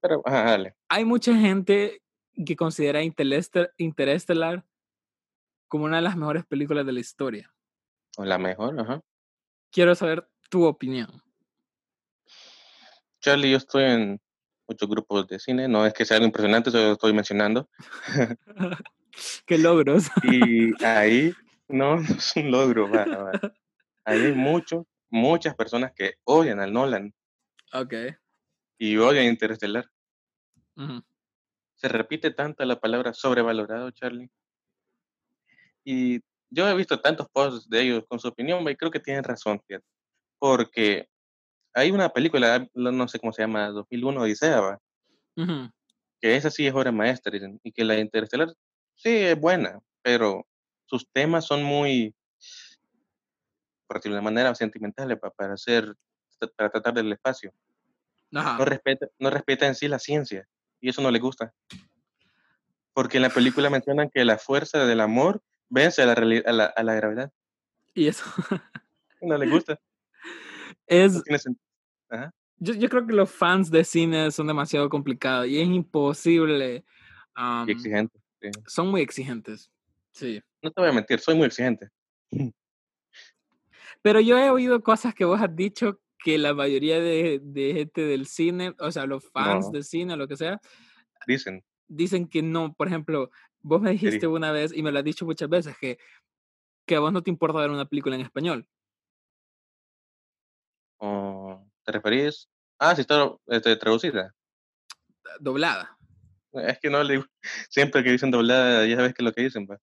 [0.00, 0.76] Pero, dale.
[0.88, 2.00] Hay mucha gente
[2.46, 4.64] que considera Interestelar
[5.66, 7.52] como una de las mejores películas de la historia.
[8.16, 9.00] O la mejor, ajá.
[9.72, 11.22] Quiero saber tu opinión.
[13.20, 14.20] Charlie, yo estoy en
[14.68, 17.68] muchos grupos de cine, no es que sea algo impresionante, solo lo estoy mencionando.
[19.46, 20.10] Qué logros.
[20.22, 21.34] y ahí
[21.68, 22.90] no, no es un logro.
[24.04, 27.14] Hay muchos, muchas personas que odian al Nolan.
[27.72, 27.94] Ok.
[28.78, 29.86] Y odian Interestelar.
[31.76, 34.30] Se repite tanto la palabra sobrevalorado, Charlie.
[35.84, 39.24] Y yo he visto tantos posts de ellos con su opinión y creo que tienen
[39.24, 39.60] razón,
[40.38, 41.08] porque
[41.74, 44.80] hay una película, no sé cómo se llama, 2001 Odisea, ¿va?
[46.20, 48.54] que esa sí es obra maestra, y que la Interestelar
[48.94, 50.46] sí es buena, pero
[50.86, 52.14] sus temas son muy,
[53.86, 55.94] por decirlo de manera, sentimentales para, hacer,
[56.56, 57.52] para tratar del espacio.
[58.30, 60.48] No, respeta, no respeta en sí la ciencia
[60.80, 61.54] y eso no le gusta.
[62.92, 66.64] Porque en la película mencionan que la fuerza del amor vence a la, a la,
[66.64, 67.32] a la gravedad.
[67.94, 68.24] Y eso.
[69.22, 69.78] no le gusta.
[70.86, 71.22] Es,
[72.58, 76.84] Yo, yo, creo que los fans de cine son demasiado complicados y es imposible.
[77.66, 78.20] y exigentes.
[78.66, 79.70] Son muy exigentes.
[80.12, 80.42] Sí.
[80.64, 81.90] No te voy a mentir, soy muy exigente.
[84.02, 88.00] Pero yo he oído cosas que vos has dicho que la mayoría de, de gente
[88.00, 90.58] del cine, o sea, los fans de cine, lo que sea,
[91.26, 91.62] dicen.
[91.86, 92.72] Dicen que no.
[92.72, 95.98] Por ejemplo, vos me dijiste una vez, y me lo has dicho muchas veces, que,
[96.86, 98.66] que a vos no te importa ver una película en español.
[101.84, 102.48] ¿Te referís?
[102.78, 104.34] Ah, sí está este, traducida.
[105.40, 105.98] Doblada.
[106.54, 107.22] Es que no le
[107.68, 109.78] siempre que dicen doblada, ya sabes que es lo que dicen, pues.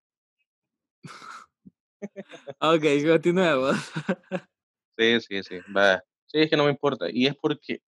[2.59, 3.77] Ok, continuemos.
[4.97, 6.03] sí, sí, sí, va.
[6.27, 7.07] Sí, es que no me importa.
[7.11, 7.81] Y es porque,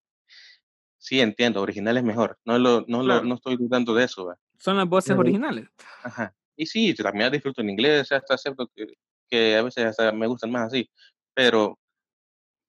[0.98, 2.38] sí, entiendo, original es mejor.
[2.46, 4.38] No, lo, no, lo, no estoy dudando de eso, va.
[4.60, 5.68] Son las voces originales.
[6.04, 6.36] Ajá.
[6.56, 8.86] Y sí, también disfruto en inglés, hasta acepto que,
[9.30, 10.90] que a veces hasta me gustan más así.
[11.34, 11.80] Pero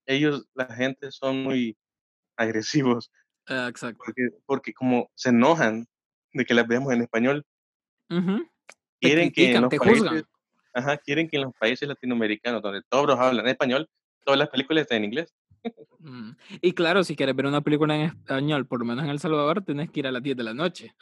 [0.07, 1.77] ellos, la gente, son muy
[2.37, 3.11] agresivos.
[3.47, 4.03] Ah, exacto.
[4.05, 5.87] Porque, porque como se enojan
[6.33, 7.45] de que las veamos en español,
[9.01, 10.25] quieren que en los países,
[10.75, 13.89] ajá, quieren que en los países latinoamericanos, donde todos hablan español,
[14.25, 15.35] todas las películas estén en inglés.
[16.07, 16.33] Mm.
[16.61, 19.65] Y claro, si quieres ver una película en español, por lo menos en El Salvador,
[19.65, 20.95] tienes que ir a las 10 de la noche.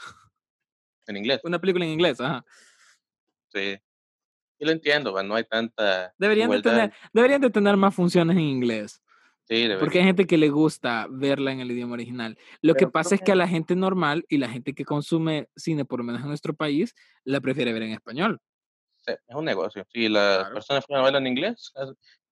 [1.09, 1.41] En inglés.
[1.43, 2.45] Una película en inglés, ajá.
[3.49, 3.77] Sí.
[4.61, 6.15] Y lo entiendo, no hay tanta.
[6.17, 9.03] Deberían de, tener, deberían de tener más funciones en inglés.
[9.49, 12.39] Sí, Porque hay gente que le gusta verla en el idioma original.
[12.61, 15.85] Lo que pasa es que a la gente normal y la gente que consume cine,
[15.85, 18.41] por lo menos en nuestro país, la prefiere ver en español.
[19.05, 19.85] Sí, es un negocio.
[19.93, 21.73] Si las personas fueran a verla en inglés,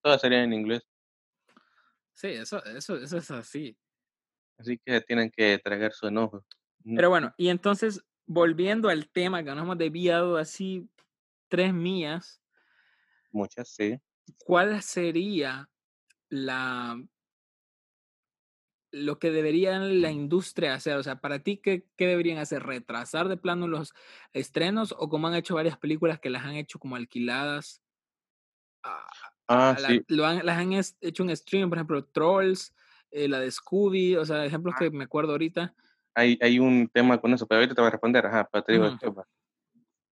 [0.01, 0.83] todas serían en inglés.
[2.15, 3.77] Sí, eso, eso, eso es así.
[4.59, 6.45] Así que tienen que tragar su enojo.
[6.85, 10.89] Pero bueno, y entonces, volviendo al tema que nos hemos desviado así
[11.49, 12.41] tres mías.
[13.33, 13.99] Muchas, sí.
[14.45, 15.69] ¿Cuál sería
[16.29, 17.03] la
[18.93, 20.97] lo que debería la industria hacer?
[20.97, 22.63] O sea, para ti, ¿qué, ¿qué, deberían hacer?
[22.63, 23.95] ¿Retrasar de plano los
[24.33, 27.83] estrenos o como han hecho varias películas que las han hecho como alquiladas?
[29.49, 30.03] ah, sí.
[30.09, 32.75] lo han, las han hecho en streaming, por ejemplo, Trolls,
[33.11, 34.79] eh, la de Scooby, o sea, ejemplos ah.
[34.81, 35.75] que me acuerdo ahorita.
[36.15, 38.73] Hay, hay un tema con eso, pero ahorita te voy a responder, ajá, pero te
[38.73, 38.99] digo,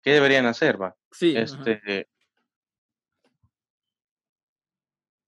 [0.02, 0.96] ¿qué deberían hacer, va?
[1.10, 1.36] Sí.
[1.36, 2.08] Este,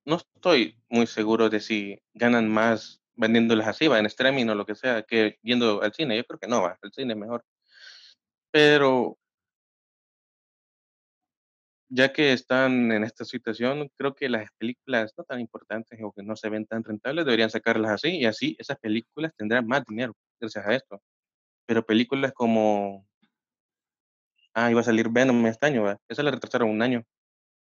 [0.04, 4.66] no estoy muy seguro de si ganan más vendiéndolas así, va, en streaming o lo
[4.66, 6.16] que sea, que yendo al cine.
[6.16, 7.44] Yo creo que no, va, el cine es mejor.
[8.50, 9.18] Pero
[11.88, 16.22] ya que están en esta situación, creo que las películas no tan importantes o que
[16.22, 20.14] no se ven tan rentables deberían sacarlas así y así esas películas tendrán más dinero
[20.40, 21.00] gracias a esto.
[21.66, 23.07] Pero películas como...
[24.53, 25.98] Ah, iba a salir Venom este año, ¿va?
[26.09, 27.05] esa la retrasaron un año.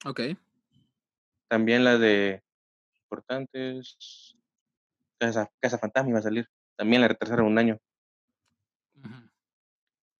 [0.06, 0.22] Ok.
[1.48, 2.42] También la de
[3.04, 4.29] importantes.
[5.20, 6.48] Casa, Casa Fantasma iba a salir.
[6.76, 7.78] También la retrasaron un año.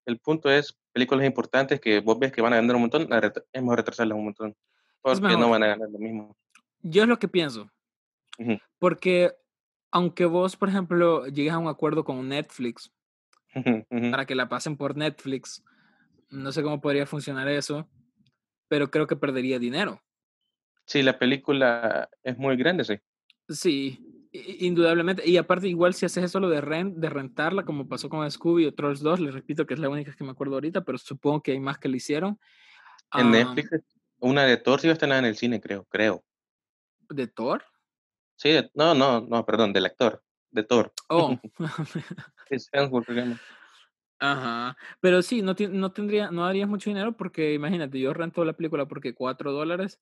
[0.06, 3.08] El punto es, películas importantes que vos ves que van a ganar un montón,
[3.52, 4.56] es mejor retrasarlas un montón.
[5.00, 6.36] Porque no van a ganar lo mismo.
[6.82, 7.70] Yo es lo que pienso.
[8.78, 9.32] Porque
[9.90, 12.92] aunque vos, por ejemplo, llegues a un acuerdo con Netflix
[14.10, 15.64] para que la pasen por Netflix,
[16.30, 17.88] no sé cómo podría funcionar eso,
[18.68, 20.00] pero creo que perdería dinero.
[20.86, 22.98] Sí, la película es muy grande, sí.
[23.48, 25.28] Sí, indudablemente.
[25.28, 28.66] Y aparte, igual si haces eso lo de, rent, de rentarla, como pasó con Scooby
[28.66, 31.42] o Trolls 2, les repito que es la única que me acuerdo ahorita, pero supongo
[31.42, 32.38] que hay más que lo hicieron.
[33.12, 33.70] En Netflix,
[34.20, 36.24] una de Thor sí va a estar en el cine, creo, creo.
[37.08, 37.64] ¿De Thor?
[38.36, 40.92] Sí, no, no, no, perdón, del actor, de Thor.
[41.08, 41.36] Oh.
[44.22, 48.52] Ajá, pero sí, no, no tendría, no harías mucho dinero porque imagínate, yo rento la
[48.52, 49.98] película porque cuatro dólares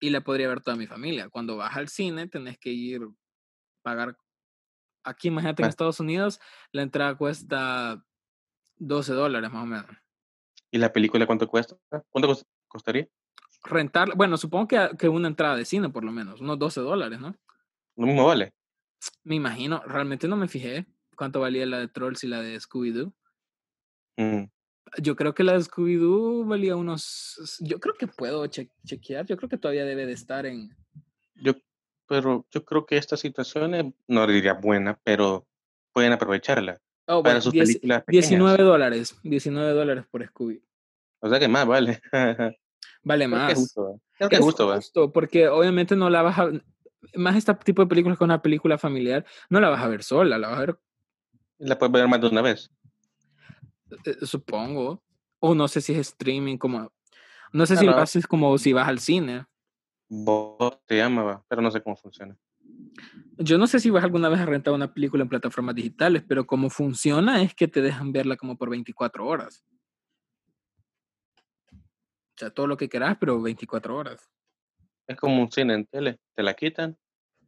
[0.00, 1.28] y la podría ver toda mi familia.
[1.28, 3.02] Cuando vas al cine, tenés que ir,
[3.82, 4.16] pagar.
[5.04, 6.40] Aquí, imagínate, en Estados Unidos,
[6.70, 8.04] la entrada cuesta
[8.76, 9.86] 12 dólares más o menos.
[10.70, 11.76] ¿Y la película cuánto cuesta?
[12.08, 12.34] ¿Cuánto
[12.68, 13.08] costaría?
[13.64, 17.20] Rentar, bueno, supongo que, que una entrada de cine, por lo menos, unos 12 dólares,
[17.20, 17.36] ¿no?
[17.96, 18.52] Lo mismo vale.
[19.24, 23.12] Me imagino, realmente no me fijé cuánto valía la de Trolls y la de Scooby-Doo.
[24.16, 24.44] Mm.
[25.00, 27.58] Yo creo que la de Scooby-Doo valía unos.
[27.60, 29.26] Yo creo que puedo chequear.
[29.26, 30.76] Yo creo que todavía debe de estar en.
[31.34, 31.54] Yo,
[32.06, 35.46] pero yo creo que esta situación no diría buena, pero
[35.92, 36.80] pueden aprovecharla.
[37.06, 39.18] Oh, para sus películas 19 dólares.
[39.22, 40.62] 19 dólares por Scooby.
[41.20, 42.00] O sea que más vale.
[43.02, 43.48] vale más.
[43.48, 44.00] Que justo.
[44.16, 46.50] Creo que es justo, justo porque obviamente no la vas a.
[47.14, 50.38] Más este tipo de películas con una película familiar, no la vas a ver sola,
[50.38, 50.78] la vas a ver.
[51.58, 52.70] La puedes ver más de una vez.
[54.04, 55.02] Eh, supongo.
[55.40, 56.92] O no sé si es streaming, como.
[57.52, 59.44] No sé si lo haces como si vas al cine.
[60.14, 62.36] Bot se llama, pero no sé cómo funciona.
[63.38, 66.46] Yo no sé si vas alguna vez a rentar una película en plataformas digitales, pero
[66.46, 69.64] como funciona es que te dejan verla como por 24 horas.
[71.72, 74.30] O sea, todo lo que quieras, pero 24 horas.
[75.06, 76.98] Es como un cine en tele, te la quitan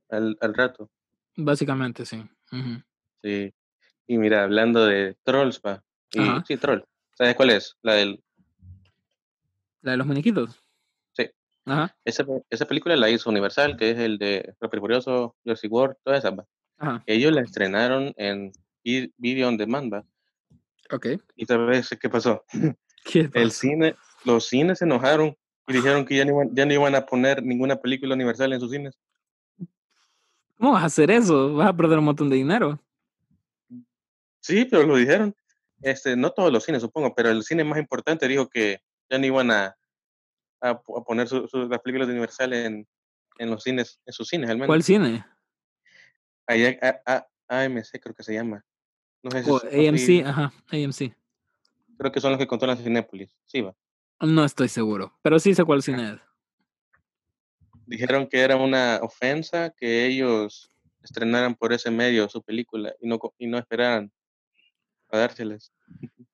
[0.08, 0.90] al, rato.
[1.36, 2.24] Básicamente, sí.
[3.22, 3.52] Sí.
[4.06, 5.84] Y mira, hablando de Trolls, va.
[6.46, 6.82] sí, Troll.
[7.12, 7.76] ¿Sabes cuál es?
[7.82, 8.24] La del...
[9.82, 10.63] ¿La de los muñequitos?
[11.66, 11.96] Ajá.
[12.04, 16.24] Esa, esa película la hizo Universal, que es el de Lo Curioso, Jurassic World, todas
[16.24, 16.34] esas.
[16.78, 17.02] Ajá.
[17.06, 18.52] Ellos la estrenaron en
[18.84, 20.04] Video on Demand, va.
[20.90, 21.06] Ok.
[21.36, 22.44] ¿Y sabes qué pasó?
[23.04, 23.42] ¿Qué pasó?
[23.42, 26.94] El cine, los cines se enojaron y dijeron que ya no, iban, ya no iban
[26.94, 28.98] a poner ninguna película universal en sus cines.
[30.58, 31.54] ¿Cómo vas a hacer eso?
[31.54, 32.78] Vas a perder un montón de dinero.
[34.40, 35.34] Sí, pero lo dijeron.
[35.80, 39.26] Este, no todos los cines, supongo, pero el cine más importante dijo que ya no
[39.26, 39.76] iban a,
[40.64, 42.88] a, poner las películas de Universal en,
[43.38, 44.68] en, los cines, en sus cines al menos.
[44.68, 45.24] ¿Cuál cine?
[46.46, 48.64] AMC creo que se llama.
[49.22, 51.14] No sé si oh, AMC, ajá, AMC.
[51.98, 53.74] Creo que son los que controlan Cinépolis, sí va.
[54.20, 56.20] No estoy seguro, pero sí sé cuál cine es.
[57.86, 60.70] Dijeron que era una ofensa que ellos
[61.02, 64.10] estrenaran por ese medio su película y no, y no esperaran
[65.10, 65.72] a dárselas.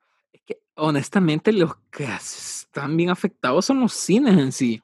[0.80, 4.82] Honestamente los que están bien afectados son los cines en sí.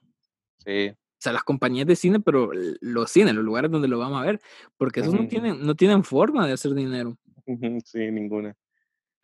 [0.59, 0.89] Sí.
[0.91, 4.27] O sea, las compañías de cine, pero los cines, los lugares donde lo vamos a
[4.27, 4.41] ver,
[4.77, 7.17] porque esos no, tienen, no tienen forma de hacer dinero.
[7.85, 8.55] Sí, ninguna.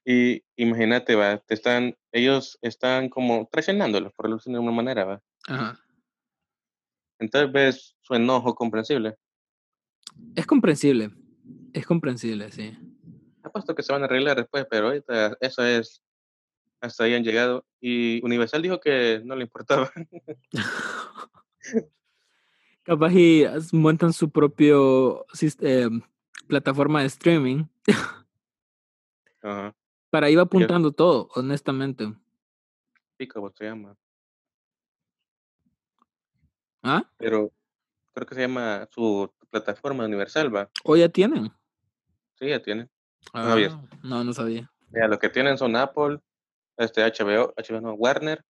[0.05, 5.23] Y imagínate, va, te están, ellos están como traicionándolos, por decirlo de una manera, va.
[5.47, 5.79] Ajá.
[7.19, 9.17] Entonces ves su enojo comprensible.
[10.35, 11.11] Es comprensible,
[11.73, 12.77] es comprensible, sí.
[13.45, 16.03] Apuesto que se van a arreglar después, pero ahorita eso es,
[16.83, 17.65] hasta ahí han llegado.
[17.81, 19.91] Y Universal dijo que no le importaba.
[22.83, 25.25] Capaz y montan su propio
[25.61, 25.89] eh,
[26.49, 27.65] plataforma de streaming.
[29.43, 29.75] Ajá.
[30.11, 32.13] Para ir apuntando todo, honestamente.
[33.33, 33.97] ¿cómo se llama.
[36.83, 37.09] ¿Ah?
[37.17, 37.53] Pero
[38.13, 40.69] creo que se llama su plataforma universal, ¿va?
[40.85, 41.53] ¿O ya tienen?
[42.35, 42.91] Sí, ya tienen.
[43.33, 43.57] Ah,
[44.03, 44.69] no, no sabía.
[44.91, 46.19] Mira, lo que tienen son Apple,
[46.85, 48.45] este HBO, HBO no, Warner,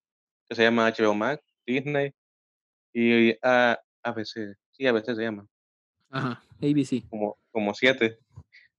[0.49, 2.13] que se llama HBO Max, Disney
[2.93, 4.57] y ABC.
[4.71, 5.47] Sí, ABC se llama.
[6.11, 7.09] Ajá, ABC.
[7.09, 8.19] Como, como siete.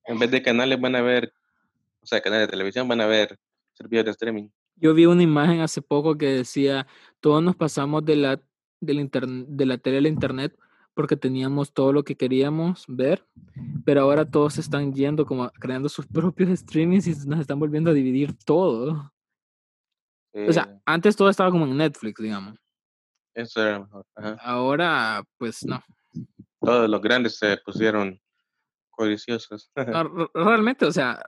[0.05, 1.33] En vez de canales van a ver
[2.03, 3.39] o sea, canales de televisión van a ver
[3.73, 4.49] servicios de streaming.
[4.75, 6.85] Yo vi una imagen hace poco que decía,
[7.21, 8.41] todos nos pasamos de la,
[8.81, 10.57] del de la tele al internet
[10.93, 13.25] porque teníamos todo lo que queríamos ver,
[13.83, 17.93] pero ahora todos están yendo como creando sus propios streamings y nos están volviendo a
[17.93, 19.12] dividir todo.
[20.33, 22.57] O sea, antes todo estaba como en Netflix, digamos.
[23.33, 24.05] Eso era mejor.
[24.39, 25.83] Ahora, pues no.
[26.59, 28.19] Todos los grandes se pusieron
[28.89, 29.71] codiciosos.
[30.33, 31.23] realmente, o sea,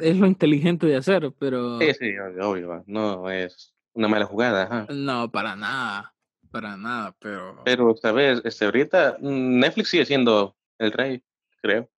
[0.00, 1.78] es lo inteligente de hacer, pero...
[1.78, 4.86] Sí, sí, obvio, no es una mala jugada.
[4.90, 6.14] No, para nada,
[6.50, 7.62] para nada, pero...
[7.64, 8.40] Pero, ¿sabes?
[8.44, 11.22] Este, ahorita mm, Netflix sigue siendo el rey,
[11.60, 11.90] creo.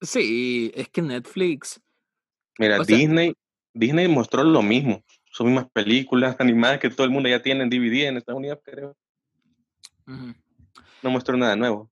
[0.00, 1.80] Sí, es que Netflix...
[2.58, 3.34] Mira, Disney,
[3.74, 5.04] Disney mostró lo mismo,
[5.36, 8.58] sus mismas películas animadas que todo el mundo ya tiene en DVD en Estados Unidos,
[8.64, 8.96] creo.
[10.06, 11.90] No mostró nada nuevo.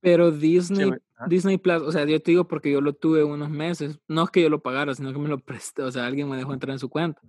[0.00, 0.90] Pero Disney,
[1.26, 3.98] Disney Plus, o sea, yo te digo porque yo lo tuve unos meses.
[4.08, 5.82] No es que yo lo pagara, sino que me lo presté.
[5.82, 7.22] O sea, alguien me dejó entrar en su cuenta.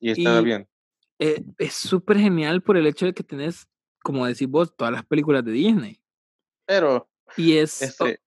[0.00, 0.66] Y estaba bien.
[1.18, 3.68] Eh, es súper genial por el hecho de que tenés,
[4.02, 6.00] como decís vos, todas las películas de Disney.
[6.64, 7.10] Pero.
[7.36, 7.82] Y es.
[7.82, 8.20] Este,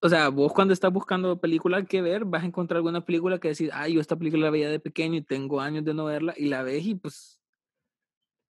[0.00, 3.48] o, sea, vos cuando estás buscando película que ver, vas a encontrar alguna película que
[3.48, 6.34] decís, ay, yo esta película la veía de pequeño y tengo años de no verla,
[6.36, 7.40] y la ves y pues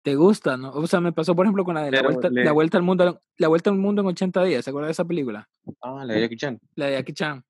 [0.04, 0.72] te gusta, ¿no?
[0.72, 3.22] O sea, me pasó, por ejemplo, con la de la vuelta, la vuelta, al mundo,
[3.38, 5.50] la vuelta al mundo en 80 días, ¿se acuerdas de esa película?
[5.82, 6.60] Ah, la de Jackie Chan.
[6.76, 7.44] La de Jackie Chan.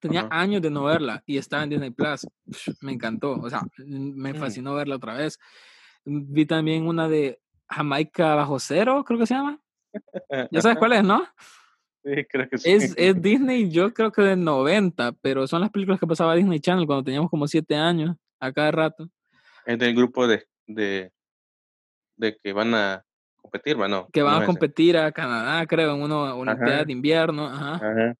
[0.00, 2.26] Tenía años de no verla y estaba en Disney Plus.
[2.80, 4.36] Me encantó, o sea, me mm.
[4.36, 5.38] fascinó verla otra vez.
[6.04, 9.60] Vi también una de Jamaica bajo cero, creo que se llama.
[10.50, 11.22] Ya sabes cuál es, ¿no?
[12.14, 12.70] Sí, creo que sí.
[12.70, 16.60] Es, es Disney, yo creo que de 90, pero son las películas que pasaba Disney
[16.60, 19.08] Channel cuando teníamos como 7 años, a cada rato.
[19.66, 21.12] Es del grupo de, de
[22.18, 23.04] de que van a
[23.36, 24.08] competir, bueno.
[24.12, 27.46] Que van a competir a Canadá, creo, en una Olimpiada de invierno.
[27.46, 28.14] Ajá.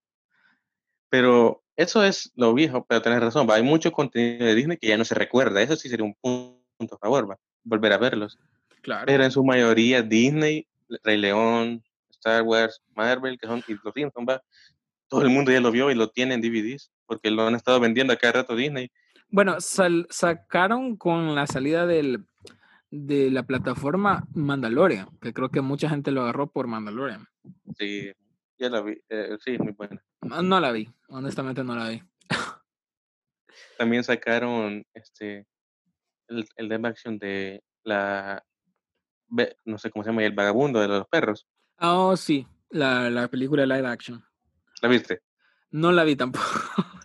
[1.11, 4.96] Pero eso es lo viejo, pero tenés razón, hay mucho contenido de Disney que ya
[4.96, 5.61] no se recuerda.
[5.61, 6.16] Eso sí sería un
[6.79, 7.37] punto a favor, ¿va?
[7.64, 8.38] volver a verlos.
[8.83, 9.05] Claro.
[9.07, 10.66] Pero en su mayoría Disney,
[11.03, 11.83] Rey León,
[12.18, 14.42] Star Wars, Marvel, que son y los Simpsons, va.
[15.09, 17.81] Todo el mundo ya lo vio y lo tiene en DVDs, porque lo han estado
[17.81, 18.90] vendiendo a cada rato Disney.
[19.31, 22.26] Bueno, sacaron con la salida del
[22.90, 27.26] de la plataforma Mandalorian, que creo que mucha gente lo agarró por Mandalorian.
[27.78, 28.12] Sí,
[28.59, 28.98] ya la vi.
[29.11, 30.02] Eh, sí, muy buena.
[30.22, 32.02] No, la vi, honestamente no la vi.
[33.78, 35.46] También sacaron este
[36.28, 38.42] el, el action de la
[39.64, 41.46] no sé cómo se llama, el vagabundo de los perros.
[41.81, 44.25] Oh, sí, la, la película de live action.
[44.83, 45.23] ¿La viste?
[45.71, 46.45] No la vi tampoco.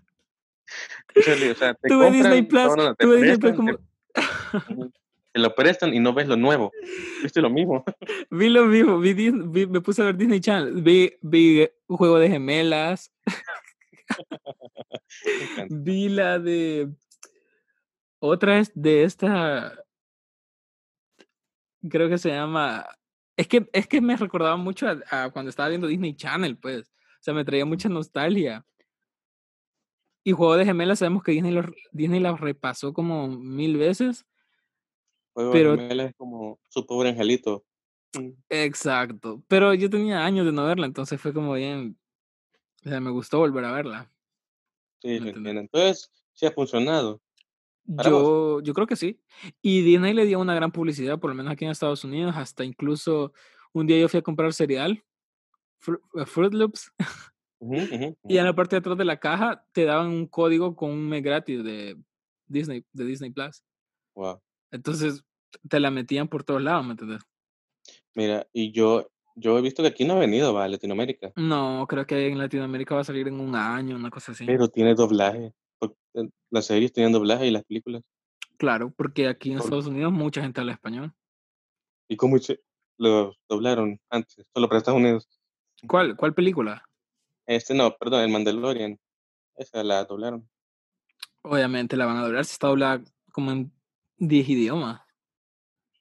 [1.16, 3.80] o sea, te tuve Disney Plus, tuve Disney Plus como...
[5.32, 6.72] Te, lo prestan y no ves lo nuevo.
[7.22, 7.84] ¿Viste lo mismo?
[8.30, 9.32] vi lo mismo, vi,
[9.68, 13.12] me puse a ver Disney Channel, vi, vi un juego de gemelas.
[15.70, 16.90] vi la de...
[18.20, 19.84] Otra es de esta...
[21.90, 22.88] Creo que se llama...
[23.36, 26.88] Es que, es que me recordaba mucho a cuando estaba viendo Disney Channel, pues.
[26.88, 28.66] O sea, me traía mucha nostalgia.
[30.26, 34.26] Y Juego de Gemelas, sabemos que Disney, lo, Disney la repasó como mil veces.
[35.34, 37.66] Juego pero, de Gemelas es como su pobre angelito.
[38.14, 38.32] Mm.
[38.50, 39.44] Exacto.
[39.48, 41.98] Pero yo tenía años de no verla, entonces fue como bien.
[42.86, 44.12] O sea, me gustó volver a verla.
[45.02, 47.22] Sí, Entonces, sí ha funcionado.
[47.86, 49.20] Yo, yo creo que sí.
[49.62, 52.36] Y Disney le dio una gran publicidad, por lo menos aquí en Estados Unidos.
[52.36, 53.34] Hasta incluso
[53.74, 55.04] un día yo fui a comprar cereal
[55.88, 56.92] eh, Fruit Loops.
[58.28, 61.08] Y en la parte de atrás de la caja te daban un código con un
[61.08, 61.98] mes gratis de
[62.46, 63.64] Disney, de Disney Plus.
[64.16, 64.42] Wow.
[64.70, 65.24] Entonces
[65.70, 67.22] te la metían por todos lados, ¿me entiendes?
[68.16, 71.32] Mira, y yo, yo he visto que aquí no ha venido, va, a Latinoamérica.
[71.38, 74.46] No, creo que en Latinoamérica va a salir en un año, una cosa así.
[74.46, 75.54] Pero tiene doblaje.
[76.50, 78.04] Las series tienen doblaje y las películas.
[78.58, 81.14] Claro, porque aquí en Estados Unidos mucha gente habla español.
[82.08, 82.38] ¿Y cómo
[82.98, 84.46] lo doblaron antes?
[84.54, 85.28] Solo para Estados Unidos.
[85.88, 86.84] ¿Cuál, cuál película?
[87.46, 89.00] Este no, perdón, el Mandalorian.
[89.56, 90.48] Esa la doblaron.
[91.42, 93.72] Obviamente la van a doblar si está doblada como en
[94.18, 95.02] 10 idiomas.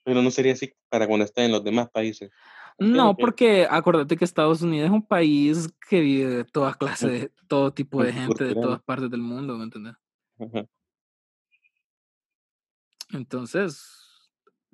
[0.04, 2.30] Pero no sería así para cuando esté en los demás países.
[2.78, 7.32] No, porque acuérdate que Estados Unidos es un país que vive de todas clases, de
[7.46, 9.94] todo tipo de gente, de todas partes del mundo, ¿me entiendes?
[13.12, 14.02] Entonces,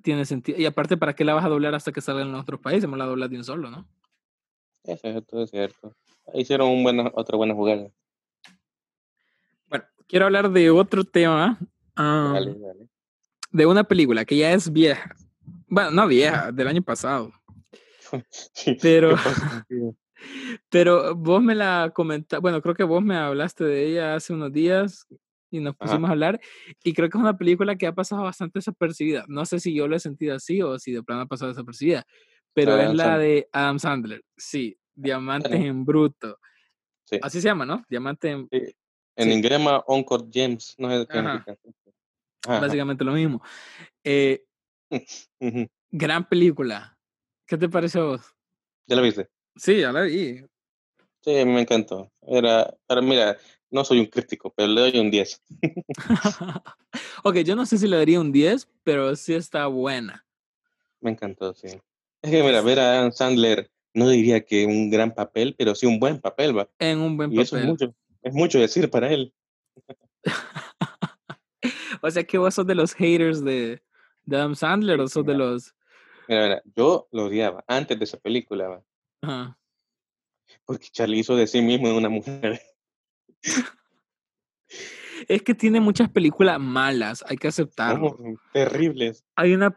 [0.01, 0.57] tiene sentido.
[0.59, 2.89] Y aparte, ¿para qué la vas a doblar hasta que salga en otros países?
[2.89, 3.87] Me la doblas de un solo, ¿no?
[4.83, 5.95] Eso, es cierto.
[6.33, 7.91] Hicieron un buena, otra buena jugada.
[9.67, 11.59] Bueno, quiero hablar de otro tema.
[13.51, 15.15] De una película que ya es vieja.
[15.67, 17.31] Bueno, no vieja, del año pasado.
[18.81, 19.15] pero,
[20.69, 24.51] pero vos me la comentaste, bueno, creo que vos me hablaste de ella hace unos
[24.51, 25.07] días
[25.51, 26.39] y nos pusimos a hablar
[26.83, 29.25] y creo que es una película que ha pasado bastante desapercibida.
[29.27, 32.05] No sé si yo lo he sentido así o si de plano ha pasado desapercibida,
[32.53, 34.23] pero es la de Adam Sandler.
[34.37, 36.37] Sí, Diamantes en Bruto.
[37.05, 37.19] Sí.
[37.21, 37.83] Así se llama, ¿no?
[37.89, 38.47] Diamante en...
[38.51, 38.75] Sí.
[39.15, 41.57] En inglés Encore James, no sé qué
[42.47, 43.41] Básicamente lo mismo.
[44.03, 44.45] Eh,
[45.91, 46.97] gran película.
[47.45, 48.35] ¿Qué te pareció a vos?
[48.87, 49.27] ¿Ya la viste?
[49.55, 50.45] Sí, ya la vi.
[51.21, 52.11] Sí, me encantó.
[52.21, 53.37] Era, pero mira,
[53.71, 55.41] no soy un crítico, pero le doy un 10.
[57.23, 60.25] ok, yo no sé si le daría un 10, pero sí está buena.
[61.01, 61.67] Me encantó, sí.
[62.21, 65.85] Es que, mira, ver a Adam Sandler, no diría que un gran papel, pero sí
[65.85, 66.69] un buen papel, va.
[66.79, 69.33] En un buen y Eso es mucho, es mucho decir para él.
[72.01, 73.81] o sea, que vos sos de los haters de,
[74.27, 75.73] Adam Sandler o sos de los.
[76.27, 78.83] Mira, mira, yo lo odiaba antes de esa película, va.
[79.21, 79.57] Ajá.
[80.65, 82.61] Porque Charlie hizo de sí mismo una mujer.
[85.27, 88.17] Es que tiene muchas películas malas, hay que aceptarlo.
[88.53, 89.23] terribles.
[89.35, 89.75] Hay una,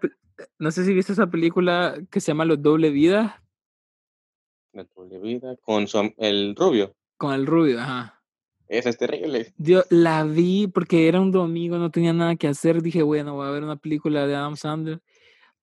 [0.59, 3.43] no sé si viste esa película que se llama Los Doble Vida.
[4.73, 5.87] La Doble Vida, con
[6.19, 6.95] el rubio.
[7.17, 8.23] Con el rubio, ajá.
[8.69, 9.53] Esa es terrible.
[9.59, 12.81] Yo la vi porque era un domingo, no tenía nada que hacer.
[12.81, 15.03] Dije, bueno, voy a ver una película de Adam Sandler.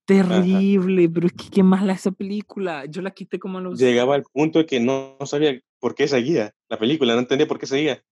[0.10, 2.86] Terrible, pero es que qué mala esa película.
[2.86, 3.78] Yo la quité como a los.
[3.78, 7.60] Llegaba al punto de que no, sabía por qué seguía la película, no entendía por
[7.60, 8.04] qué seguía.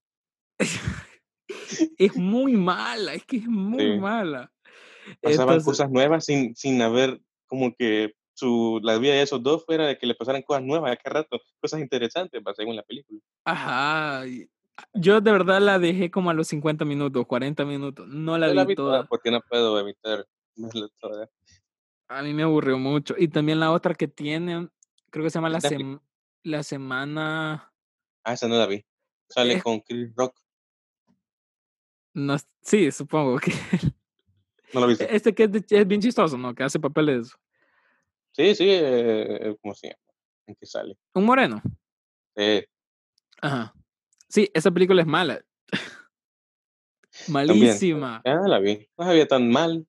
[1.97, 4.51] es muy mala, es que es muy mala.
[5.21, 9.87] Pasaban cosas nuevas sin, sin haber como que su, la vida de esos dos fuera
[9.87, 13.19] de que le pasaran cosas nuevas a cada rato, cosas interesantes, según la película.
[13.43, 14.23] Ajá.
[14.93, 18.07] Yo de verdad la dejé como a los 50 minutos, 40 minutos.
[18.07, 19.07] No la, vi, toda.
[19.07, 20.27] Porque no puedo evitar
[20.99, 21.27] toda.
[22.09, 23.15] A mí me aburrió mucho.
[23.17, 24.69] Y también la otra que tiene,
[25.09, 25.59] creo que se llama La,
[26.43, 27.73] la Semana.
[28.23, 28.85] Ah, esa no la vi.
[29.29, 30.39] Sale con Chris Rock.
[32.13, 33.53] No, sí, supongo que.
[34.73, 35.13] No lo viste.
[35.15, 36.53] Este que es, bien chistoso, ¿no?
[36.53, 37.33] Que hace papeles.
[38.31, 39.99] Sí, sí, eh, ¿cómo se llama?
[40.47, 40.97] ¿En qué sale?
[41.13, 41.61] Un moreno.
[42.35, 42.65] Sí.
[43.41, 43.73] Ajá.
[44.29, 45.41] Sí, esa película es mala.
[47.29, 48.21] Malísima.
[48.25, 48.89] Ah, la vi.
[48.97, 49.87] No había tan mal.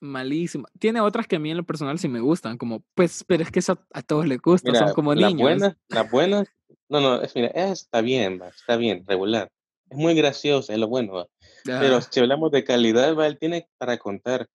[0.00, 0.68] Malísima.
[0.78, 3.50] Tiene otras que a mí en lo personal sí me gustan, como, pues, pero es
[3.50, 5.42] que eso a todos les gusta, Mira, son como las niños.
[5.42, 6.48] buenas, las buenas,
[6.88, 9.50] no, no, es, mira, está bien, va, está bien, regular.
[9.90, 11.26] Es muy graciosa, es lo bueno, va.
[11.64, 14.46] Pero Ah, si hablamos de calidad, va, él tiene para contar.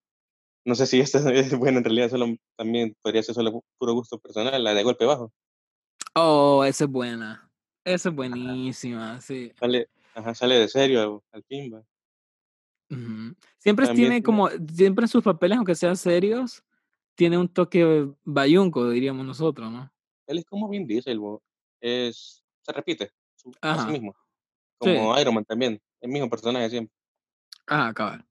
[0.66, 2.28] No sé si esta es buena en realidad, solo
[2.58, 5.32] también podría ser solo pu- puro gusto personal, la de golpe bajo.
[6.16, 7.50] Oh, esa es buena.
[7.86, 9.52] Esa es Ajá, buenísima, sí.
[9.60, 11.84] sale, ajá, sale de serio al fin, va.
[13.58, 16.64] Siempre También tiene como, siempre en sus papeles, aunque sean serios,
[17.16, 19.94] tiene un toque bayunco, diríamos nosotros, ¿no?
[20.28, 21.20] él es como Vin Diesel,
[21.82, 23.12] es, se repite
[23.62, 24.16] a sí mismo,
[24.82, 26.96] sí, como Iron Man también, el mismo personaje siempre.
[27.68, 28.26] ajá, cabal.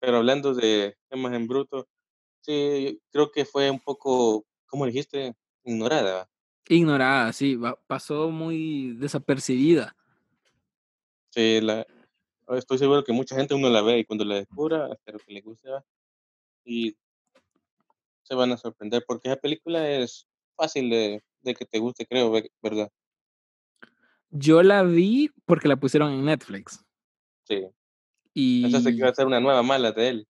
[0.00, 1.86] Pero hablando de temas en bruto,
[2.40, 5.34] sí, creo que fue un poco, ¿cómo dijiste?
[5.64, 6.30] Ignorada.
[6.66, 9.94] Ignorada, sí, pasó muy desapercibida.
[11.30, 11.86] Sí, la,
[12.56, 15.40] estoy seguro que mucha gente uno la ve y cuando la descubra, espero que le
[15.40, 15.68] guste.
[16.64, 16.96] Y
[18.22, 20.26] se van a sorprender porque esa película es
[20.56, 22.90] fácil de, de que te guste, creo, ve- ¿verdad?
[24.30, 26.84] Yo la vi porque la pusieron en Netflix.
[27.44, 27.66] Sí.
[28.62, 30.28] Pensaste que iba Y a ser una nueva mala de él.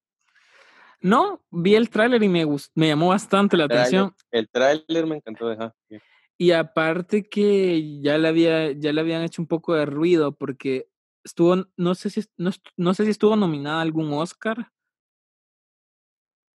[1.03, 4.15] no, vi el tráiler y me, me llamó bastante la El atención.
[4.31, 5.55] el tráiler me encantó,
[5.89, 5.99] sí.
[6.39, 10.89] Y aparte que ya le, había, ya le habían hecho un poco de ruido porque
[11.25, 14.71] estuvo, no sé si, no, no sé si estuvo nominada a algún Oscar,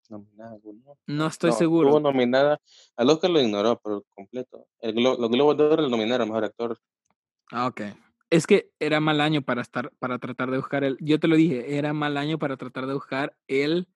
[0.08, 0.98] Nominada, ¿no?
[1.06, 2.00] no estoy No, estuvo seguro.
[2.00, 2.60] nominada,
[2.96, 4.66] al Oscar lo ignoró por completo.
[4.80, 6.78] El Glo- los Globos de Oro lo nominaron Mejor Actor.
[7.50, 7.80] Ah, ok.
[8.28, 11.36] Es que era mal año para estar, para tratar de buscar el, yo te lo
[11.36, 13.88] dije, era mal año para tratar de buscar el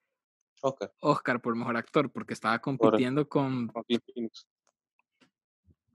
[0.63, 4.47] Oscar, Oscar por mejor actor, porque estaba por compitiendo con, Joaquin Phoenix.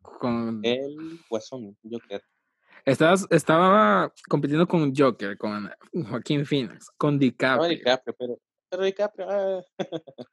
[0.02, 2.24] con El Guasón, Joker.
[2.86, 5.70] Estaba, estaba compitiendo con Joker, con
[6.10, 7.70] Joaquín Phoenix, con No, DiCaprio.
[7.70, 9.62] DiCaprio, pero, pero DiCaprio, ah,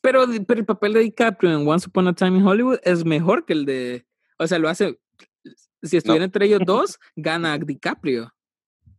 [0.00, 3.46] Pero, pero el papel de DiCaprio en Once Upon a Time in Hollywood es mejor
[3.46, 4.06] que el de,
[4.38, 5.00] o sea, lo hace,
[5.82, 8.30] si estuviera no, entre ellos dos, gana DiCaprio.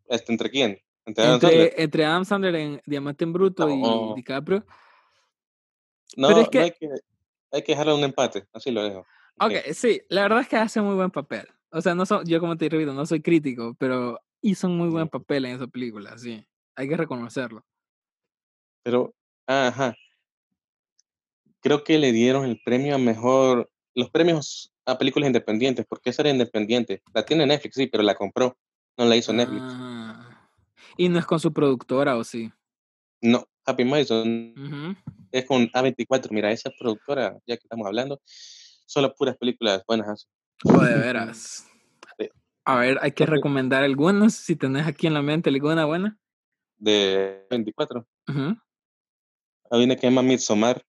[0.10, 0.80] este, ¿entre quién?
[1.06, 1.62] ¿Entre Adam Sandler?
[1.68, 4.66] Entre, entre Adam Sandler en Diamante en Bruto y No, DiCaprio.
[6.18, 6.90] no, Pero es no que, hay que,
[7.52, 9.00] hay que dejarlo en un empate, así lo dejo.
[9.40, 11.48] ok, Ok, sí, la verdad es que hace muy buen papel.
[11.76, 14.88] O sea, no so- yo como te repito, no soy crítico, pero hizo un muy
[14.88, 16.42] buen papel en esa película, sí.
[16.78, 17.66] Hay que reconocerlo.
[18.82, 19.14] Pero,
[19.46, 19.94] ajá,
[21.60, 26.22] creo que le dieron el premio a mejor, los premios a películas independientes, porque esa
[26.22, 27.04] era independiente.
[27.14, 28.58] La tiene Netflix, sí, pero la compró,
[28.98, 29.64] no la hizo Netflix.
[29.68, 30.50] Ah,
[30.96, 32.54] y no es con su productora, ¿o sí?
[33.22, 34.54] No, Happy Madison
[35.30, 36.30] es con A24.
[36.32, 40.30] Mira, esa productora, ya que estamos hablando, solo puras películas buenas
[40.64, 41.68] de veras.
[42.68, 46.18] A ver, hay que que recomendar algunas, si tenés aquí en la mente alguna buena.
[46.78, 48.08] de 24.
[48.28, 48.58] Ujú.
[49.72, 50.84] Hay una que se llama Midsommar.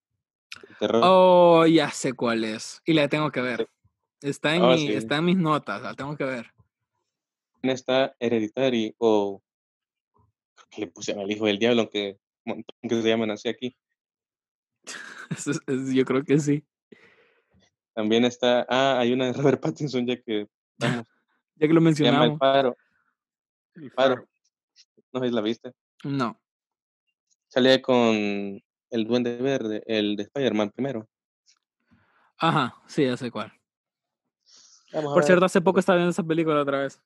[1.03, 2.81] Oh, ya sé cuál es.
[2.85, 3.69] Y la tengo que ver.
[4.21, 4.93] Está en, Ah, mi, sí.
[4.93, 6.51] está en mis notas, la tengo que ver.
[7.61, 9.43] Está Hereditary o
[10.55, 12.17] creo que le pusieron al hijo del diablo, aunque
[12.81, 13.77] que se llaman así aquí.
[15.93, 16.63] Yo creo que sí.
[17.97, 21.07] También está, ah, hay una de Robert Pattinson ya que estamos,
[21.55, 22.37] Ya que lo se llama El mencionamos.
[22.37, 22.77] Faro,
[23.73, 24.27] El Faro.
[25.13, 25.73] no si la viste.
[26.03, 26.39] No.
[27.47, 31.09] Salía con el Duende Verde, el de Spider-Man primero.
[32.37, 33.51] Ajá, sí, ya sé cuál.
[34.93, 37.01] Vamos Por cierto, hace poco estaba viendo esa película otra vez.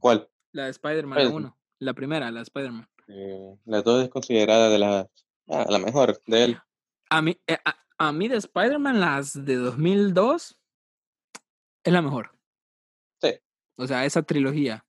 [0.00, 0.28] ¿Cuál?
[0.52, 1.44] La de Spider-Man, la Spider-Man.
[1.44, 1.58] 1.
[1.78, 2.88] La primera, la de Spider-Man.
[3.08, 5.06] Eh, las dos es considerada de las,
[5.48, 6.58] ah, la mejor de él.
[7.08, 10.58] A mí, eh, a, a mí de Spider-Man, las de 2002
[11.84, 12.36] es la mejor.
[13.22, 13.30] Sí.
[13.76, 14.84] O sea, esa trilogía.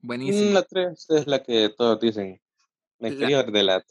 [0.00, 0.50] Mm, Buenísima.
[0.52, 2.40] La tres es la que todos dicen.
[2.98, 3.84] La, Inferior de la.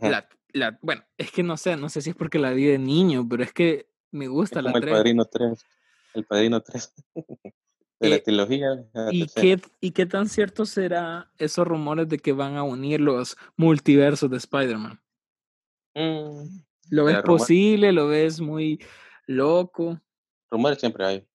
[0.00, 2.78] La, la- bueno, es que no sé, no sé si es porque la vi de
[2.78, 4.94] niño, pero es que me Es gusta la como el 3.
[4.94, 5.66] Padrino 3.
[6.14, 6.94] El Padrino 3.
[8.00, 12.18] de la Eh, trilogía, la ¿y, qué, ¿Y qué tan cierto será esos rumores de
[12.18, 15.00] que van a unir los multiversos de Spider-Man?
[15.94, 16.58] Mm,
[16.92, 17.92] ¿Lo ves rumor- posible?
[17.92, 18.78] ¿Lo ves muy
[19.26, 19.98] loco?
[20.50, 21.26] rumores siempre hay.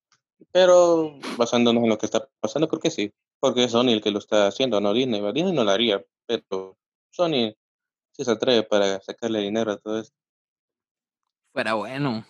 [0.51, 3.11] Pero basándonos en lo que está pasando, creo que sí.
[3.39, 5.19] Porque es Sony el que lo está haciendo, no Disney.
[5.33, 6.77] Disney no lo haría, pero
[7.09, 7.55] Sony
[8.11, 10.15] sí se atreve para sacarle dinero a todo esto.
[11.53, 12.23] Fuera bueno.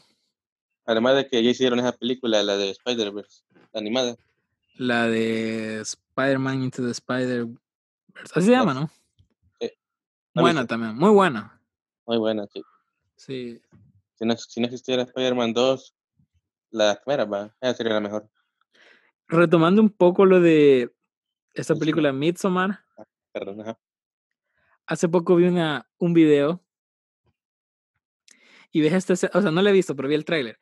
[0.85, 4.15] Además de que ya hicieron esa película, la de Spider-Verse, animada.
[4.75, 7.59] La de Spider-Man Into the Spider-Verse.
[8.33, 8.89] Así se llama, No, ¿no?
[9.59, 9.69] sí,
[10.33, 11.61] ¿la Buena también, muy buena.
[12.05, 12.63] Muy buena, sí.
[13.17, 13.61] Sí.
[14.15, 15.95] Si no, si no existiera Spider-Man 2,
[16.71, 18.29] la primera, va, esa sería la mejor.
[19.27, 20.93] Retomando un poco lo de
[21.53, 22.79] esta película Midsommar,
[23.33, 23.79] Perdón, ajá.
[24.85, 26.63] hace poco vi una, un video
[28.71, 30.59] y ves esta escena, o sea, no la he visto, pero vi el tráiler.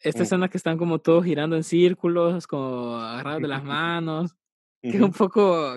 [0.00, 4.36] Esta escena que están como todos girando en círculos, como agarrados de las manos,
[4.80, 5.76] que es un poco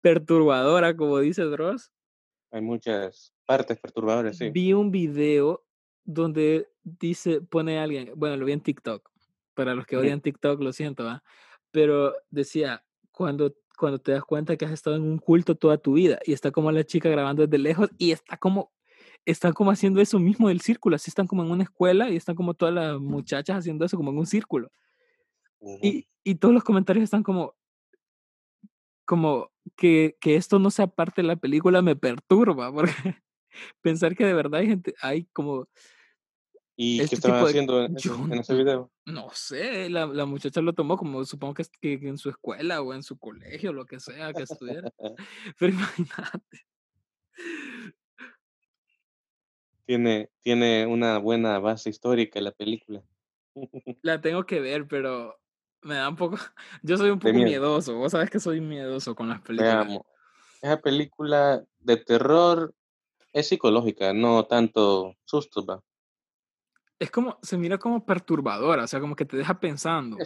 [0.00, 1.92] perturbadora, como dice Dross.
[2.56, 4.48] Hay muchas partes perturbadoras, sí.
[4.48, 5.62] Vi un video
[6.04, 9.10] donde dice, pone alguien, bueno, lo vi en TikTok,
[9.52, 11.22] para los que odian TikTok, lo siento, ¿va?
[11.70, 12.82] Pero decía,
[13.12, 16.32] cuando, cuando te das cuenta que has estado en un culto toda tu vida y
[16.32, 18.72] está como la chica grabando desde lejos y está como
[19.26, 22.36] están como haciendo eso mismo del círculo, así están como en una escuela y están
[22.36, 24.72] como todas las muchachas haciendo eso como en un círculo.
[25.82, 27.54] y, y, todos los comentarios están como,
[29.04, 32.92] como que, que, esto no sea parte de la película me perturba, porque
[33.82, 35.68] pensar que de verdad hay gente, hay como...
[36.78, 37.96] ¿Y este qué estaban haciendo en,
[38.34, 38.92] ese video?
[39.06, 42.92] No sé, la, la, muchacha lo tomó como supongo que, que, en su escuela o
[42.92, 44.92] en su colegio, lo que sea que estuviera.
[45.58, 46.66] Pero imagínate
[49.86, 53.02] tiene, tiene una buena base histórica la película.
[54.02, 55.38] La tengo que ver, pero
[55.82, 56.36] me da un poco.
[56.82, 57.96] Yo soy un poco miedoso.
[57.96, 59.86] Vos sabes que soy miedoso con las películas.
[59.86, 60.02] Veamos.
[60.62, 62.74] Esa película de terror
[63.32, 65.82] es psicológica, no tanto susto, ¿va?
[66.98, 70.16] Es como, se mira como perturbadora, o sea, como que te deja pensando.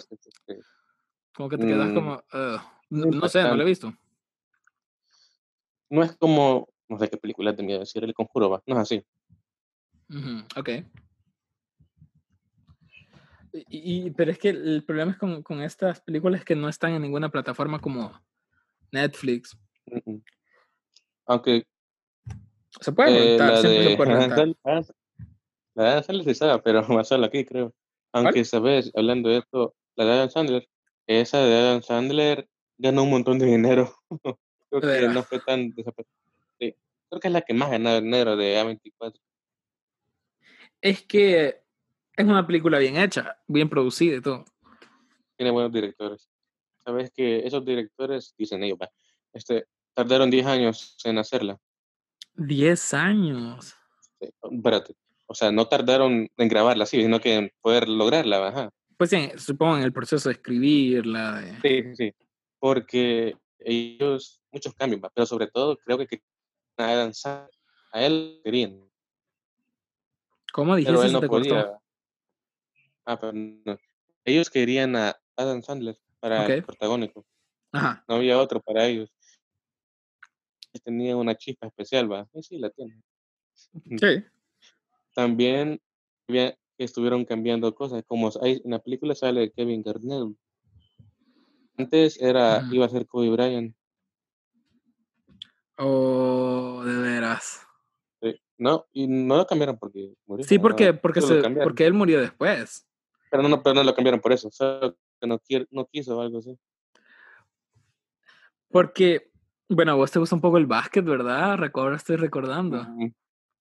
[1.34, 2.22] Como que te quedas mm, como,
[2.90, 3.92] no, sé, no lo he visto.
[5.88, 8.62] No es como, no sé qué película tenía que decir, El Conjuro, ¿va?
[8.66, 9.04] No es así
[10.56, 10.70] ok.
[13.52, 17.02] Y, pero es que el problema es con, con, estas películas que no están en
[17.02, 18.12] ninguna plataforma como
[18.92, 19.58] Netflix.
[21.26, 21.64] Aunque.
[22.80, 24.56] Se puede eh, siempre se puede
[25.74, 27.74] La de Sandler se sabe, pero más solo aquí, creo.
[28.12, 28.90] Aunque, ¿sabes?
[28.94, 30.68] Hablando de esto, la de Adam Sandler,
[31.06, 32.48] esa de Adam Sandler
[32.78, 33.94] ganó un montón de dinero.
[34.70, 35.72] creo que no fue tan
[36.58, 36.74] sí.
[37.08, 39.14] Creo que es la que más ganó dinero de A24
[40.80, 41.62] es que
[42.16, 44.44] es una película bien hecha, bien producida y todo.
[45.36, 46.28] Tiene buenos directores.
[46.84, 48.78] Sabes que esos directores, dicen ellos,
[49.32, 51.58] este, tardaron 10 años en hacerla.
[52.34, 53.74] 10 años.
[54.18, 54.94] espérate.
[55.26, 58.70] O sea, no tardaron en grabarla, sí, sino que en poder lograrla, ajá.
[58.96, 61.58] Pues sí, supongo en el proceso de escribirla.
[61.62, 62.12] Sí, sí,
[62.58, 66.20] porque ellos, muchos cambios, pero sobre todo creo que
[66.76, 67.10] a
[67.92, 68.90] a él querían,
[70.52, 70.92] ¿Cómo dijiste?
[70.92, 71.79] Pero él no podía.
[73.10, 73.76] Ah, pero no.
[74.24, 77.26] Ellos querían a Adam Sandler para el protagónico.
[77.72, 78.04] Ajá.
[78.06, 79.12] No había otro para ellos.
[80.84, 82.28] Tenía una chispa especial, ¿va?
[82.40, 83.02] Sí, la tiene.
[83.54, 83.74] Sí.
[85.16, 85.80] También
[86.78, 90.36] estuvieron cambiando cosas, como hay, en la película sale Kevin Garnett.
[91.76, 93.74] Antes era, iba a ser Kobe Bryant.
[95.78, 97.66] Oh, de veras.
[98.56, 100.46] No, y no lo cambiaron porque murió.
[100.46, 101.22] Sí, porque, porque,
[101.64, 102.86] porque él murió después.
[103.30, 104.48] Pero no, pero no lo cambiaron por eso.
[104.48, 106.58] O sea, que no, no quiso o algo así.
[108.70, 109.30] Porque,
[109.68, 111.56] bueno, a vos te gusta un poco el básquet, ¿verdad?
[111.56, 112.86] Recuerdo, estoy recordando.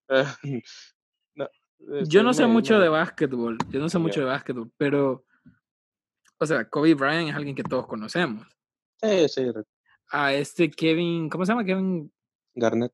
[2.08, 5.26] yo no sé mucho de básquetbol, yo no sé mucho de básquetbol, pero,
[6.38, 8.48] o sea, Kobe Bryant es alguien que todos conocemos.
[9.02, 9.52] Sí, sí.
[10.12, 11.66] A este Kevin, ¿cómo se llama?
[11.66, 12.12] Kevin
[12.56, 12.94] Garnett.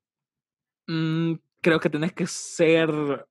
[0.86, 3.26] Mm, creo que tenés que ser,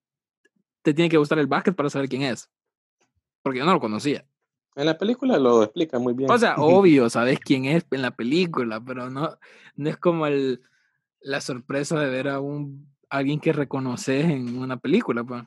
[0.81, 2.49] te tiene que gustar el básquet para saber quién es.
[3.45, 4.25] Porque yo no lo conocía.
[4.75, 6.31] En la película lo explica muy bien.
[6.31, 9.37] O sea, obvio, sabes quién es en la película, pero no,
[9.75, 10.63] no es como el,
[11.19, 15.43] la sorpresa de ver a un alguien que reconoces en una película, pues.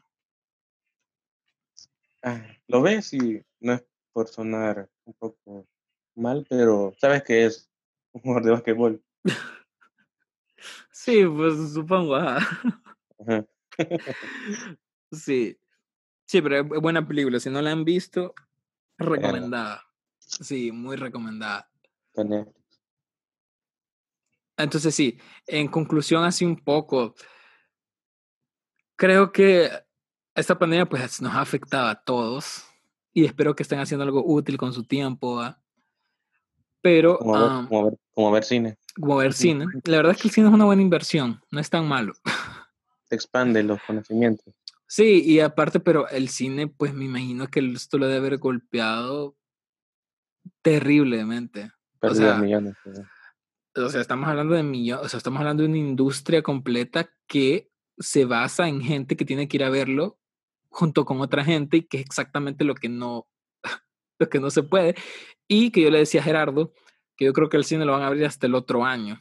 [2.23, 5.67] Ah, lo ves y no es por sonar un poco
[6.15, 7.69] mal, pero sabes que es
[8.13, 9.03] un jugador de básquetbol.
[10.91, 12.19] Sí, pues supongo.
[15.13, 15.57] sí.
[16.29, 17.41] Sí, pero es buena película.
[17.41, 18.35] Si no la han visto,
[18.99, 19.83] recomendada.
[20.19, 21.71] Sí, muy recomendada.
[24.59, 27.15] Entonces sí, en conclusión así un poco,
[28.95, 29.71] creo que
[30.35, 32.67] esta pandemia pues nos ha afectado a todos
[33.15, 35.43] y espero que estén haciendo algo útil con su tiempo.
[36.83, 37.19] Pero...
[37.19, 39.67] como ver cine como ver cine.
[39.85, 42.13] La verdad es que el cine es una buena inversión, no es tan malo.
[43.11, 44.53] expande los conocimientos.
[44.89, 49.37] Sí, y aparte, pero el cine, pues me imagino que esto lo debe haber golpeado
[50.63, 51.71] terriblemente.
[52.01, 52.75] o sea, millones.
[53.77, 57.71] O sea, estamos hablando de millones, o sea, estamos hablando de una industria completa que
[57.99, 60.19] se basa en gente que tiene que ir a verlo
[60.71, 63.29] junto con otra gente y que es exactamente lo que no,
[64.19, 64.95] lo que no se puede.
[65.47, 66.73] Y que yo le decía a Gerardo,
[67.15, 69.21] que yo creo que el cine lo van a abrir hasta el otro año.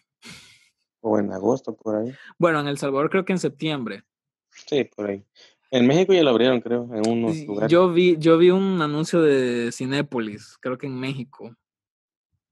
[1.02, 2.14] O en agosto, por ahí.
[2.38, 4.04] Bueno, en El Salvador creo que en septiembre.
[4.50, 5.26] Sí, por ahí.
[5.70, 7.72] En México ya lo abrieron, creo, en unos lugares.
[7.72, 11.56] Yo vi, yo vi un anuncio de Cinépolis, creo que en México.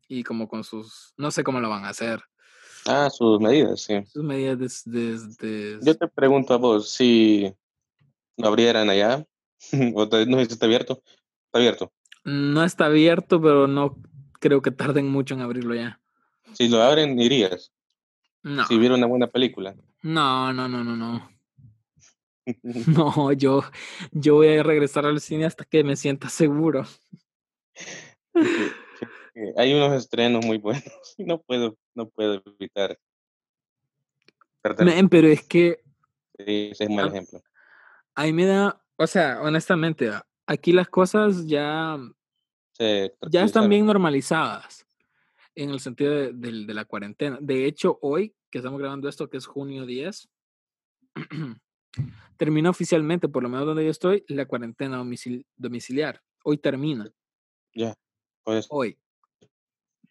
[0.07, 2.21] Y como con sus, no sé cómo lo van a hacer.
[2.85, 4.03] Ah, sus medidas, sí.
[4.05, 7.51] Sus medidas de, Yo te pregunto a vos, si
[8.37, 9.25] lo abrieran allá,
[9.95, 11.01] o no sé si está abierto.
[11.45, 11.93] ¿Está abierto?
[12.23, 13.97] No está abierto, pero no
[14.39, 15.99] creo que tarden mucho en abrirlo ya.
[16.53, 17.71] Si lo abren, irías.
[18.43, 18.65] No.
[18.67, 19.75] Si hubiera una buena película.
[20.03, 21.34] No, no, no, no, no.
[22.63, 23.63] No, yo,
[24.11, 26.85] yo voy a regresar al cine hasta que me sienta seguro.
[29.57, 30.83] Hay unos estrenos muy buenos
[31.17, 32.97] y no puedo, no puedo evitar.
[34.61, 35.81] pero es que.
[36.37, 37.41] Sí, ese es un mal ejemplo.
[38.13, 40.11] Ahí me da, o sea, honestamente,
[40.45, 41.97] aquí las cosas ya,
[42.77, 44.85] ya están bien normalizadas
[45.53, 47.37] en el sentido de, de, la cuarentena.
[47.41, 50.29] De hecho, hoy que estamos grabando esto, que es junio 10,
[52.37, 54.97] termina oficialmente, por lo menos donde yo estoy, la cuarentena
[55.57, 56.21] domiciliar.
[56.43, 57.11] Hoy termina.
[57.73, 57.95] Ya,
[58.69, 58.97] Hoy.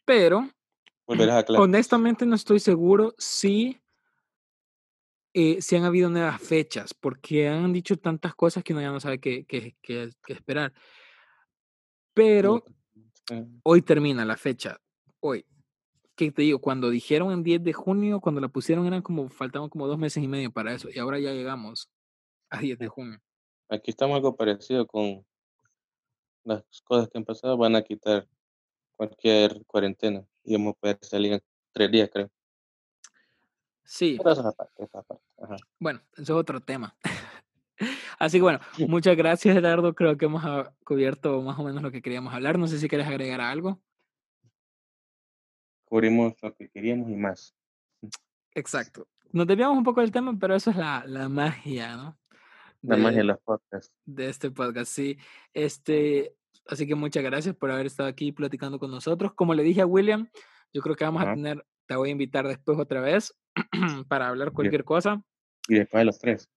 [0.05, 0.49] Pero,
[1.59, 3.80] honestamente no estoy seguro si,
[5.32, 9.01] eh, si han habido nuevas fechas, porque han dicho tantas cosas que uno ya no
[9.01, 10.72] sabe qué, qué, qué, esperar.
[12.12, 12.64] Pero
[13.62, 14.78] hoy termina la fecha.
[15.20, 15.45] Hoy.
[16.17, 16.61] ¿Qué te digo?
[16.61, 20.23] Cuando dijeron en 10 de junio, cuando la pusieron, eran como, faltaban como dos meses
[20.23, 20.89] y medio para eso.
[20.93, 21.91] Y ahora ya llegamos
[22.51, 23.21] a 10 de junio.
[23.69, 25.25] Aquí estamos algo parecido con
[26.45, 27.57] las cosas que han pasado.
[27.57, 28.29] Van a quitar
[28.97, 31.43] cualquier cuarentena y vamos a poder salir en
[31.73, 32.31] tres días, creo.
[33.83, 34.19] Sí.
[35.81, 36.97] Bueno, eso es otro tema.
[38.21, 39.95] Así que bueno, muchas gracias, Eduardo.
[39.95, 40.45] Creo que hemos
[40.85, 42.57] cubierto más o menos lo que queríamos hablar.
[42.57, 43.81] No sé si quieres agregar algo
[45.95, 47.55] cubrimos lo que queríamos y más.
[48.53, 49.07] Exacto.
[49.31, 52.19] Nos desviamos un poco del tema, pero eso es la, la magia, ¿no?
[52.83, 53.95] la magia de los podcasts.
[54.05, 55.17] De este podcast, sí.
[55.53, 56.35] Este,
[56.67, 59.35] así que muchas gracias por haber estado aquí platicando con nosotros.
[59.35, 60.29] Como le dije a William,
[60.73, 63.33] yo creo que vamos a tener, te voy a invitar después otra vez
[64.09, 65.23] para hablar cualquier cosa.
[65.69, 66.51] Y después de los tres.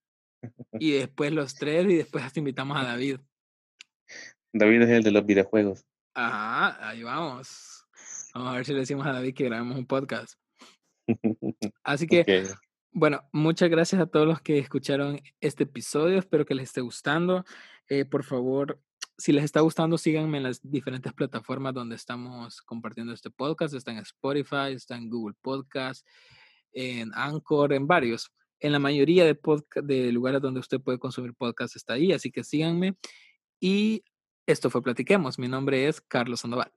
[0.79, 3.19] y después los tres y después hasta invitamos a David.
[4.51, 5.85] David es el de los videojuegos.
[6.15, 7.66] Ajá, ahí vamos.
[8.37, 10.35] Vamos a ver si le decimos a David que grabemos un podcast.
[11.83, 12.45] Así que,
[12.91, 16.19] bueno, muchas gracias a todos los que escucharon este episodio.
[16.19, 17.43] Espero que les esté gustando.
[17.89, 18.79] Eh, por favor,
[19.17, 23.73] si les está gustando, síganme en las diferentes plataformas donde estamos compartiendo este podcast.
[23.73, 26.05] Está en Spotify, está en Google Podcast,
[26.73, 28.31] en Anchor, en varios.
[28.59, 29.35] En la mayoría de,
[29.81, 32.97] de lugares donde usted puede consumir podcast está ahí, así que síganme.
[33.59, 34.03] Y
[34.45, 35.39] esto fue Platiquemos.
[35.39, 36.71] Mi nombre es Carlos Sandoval.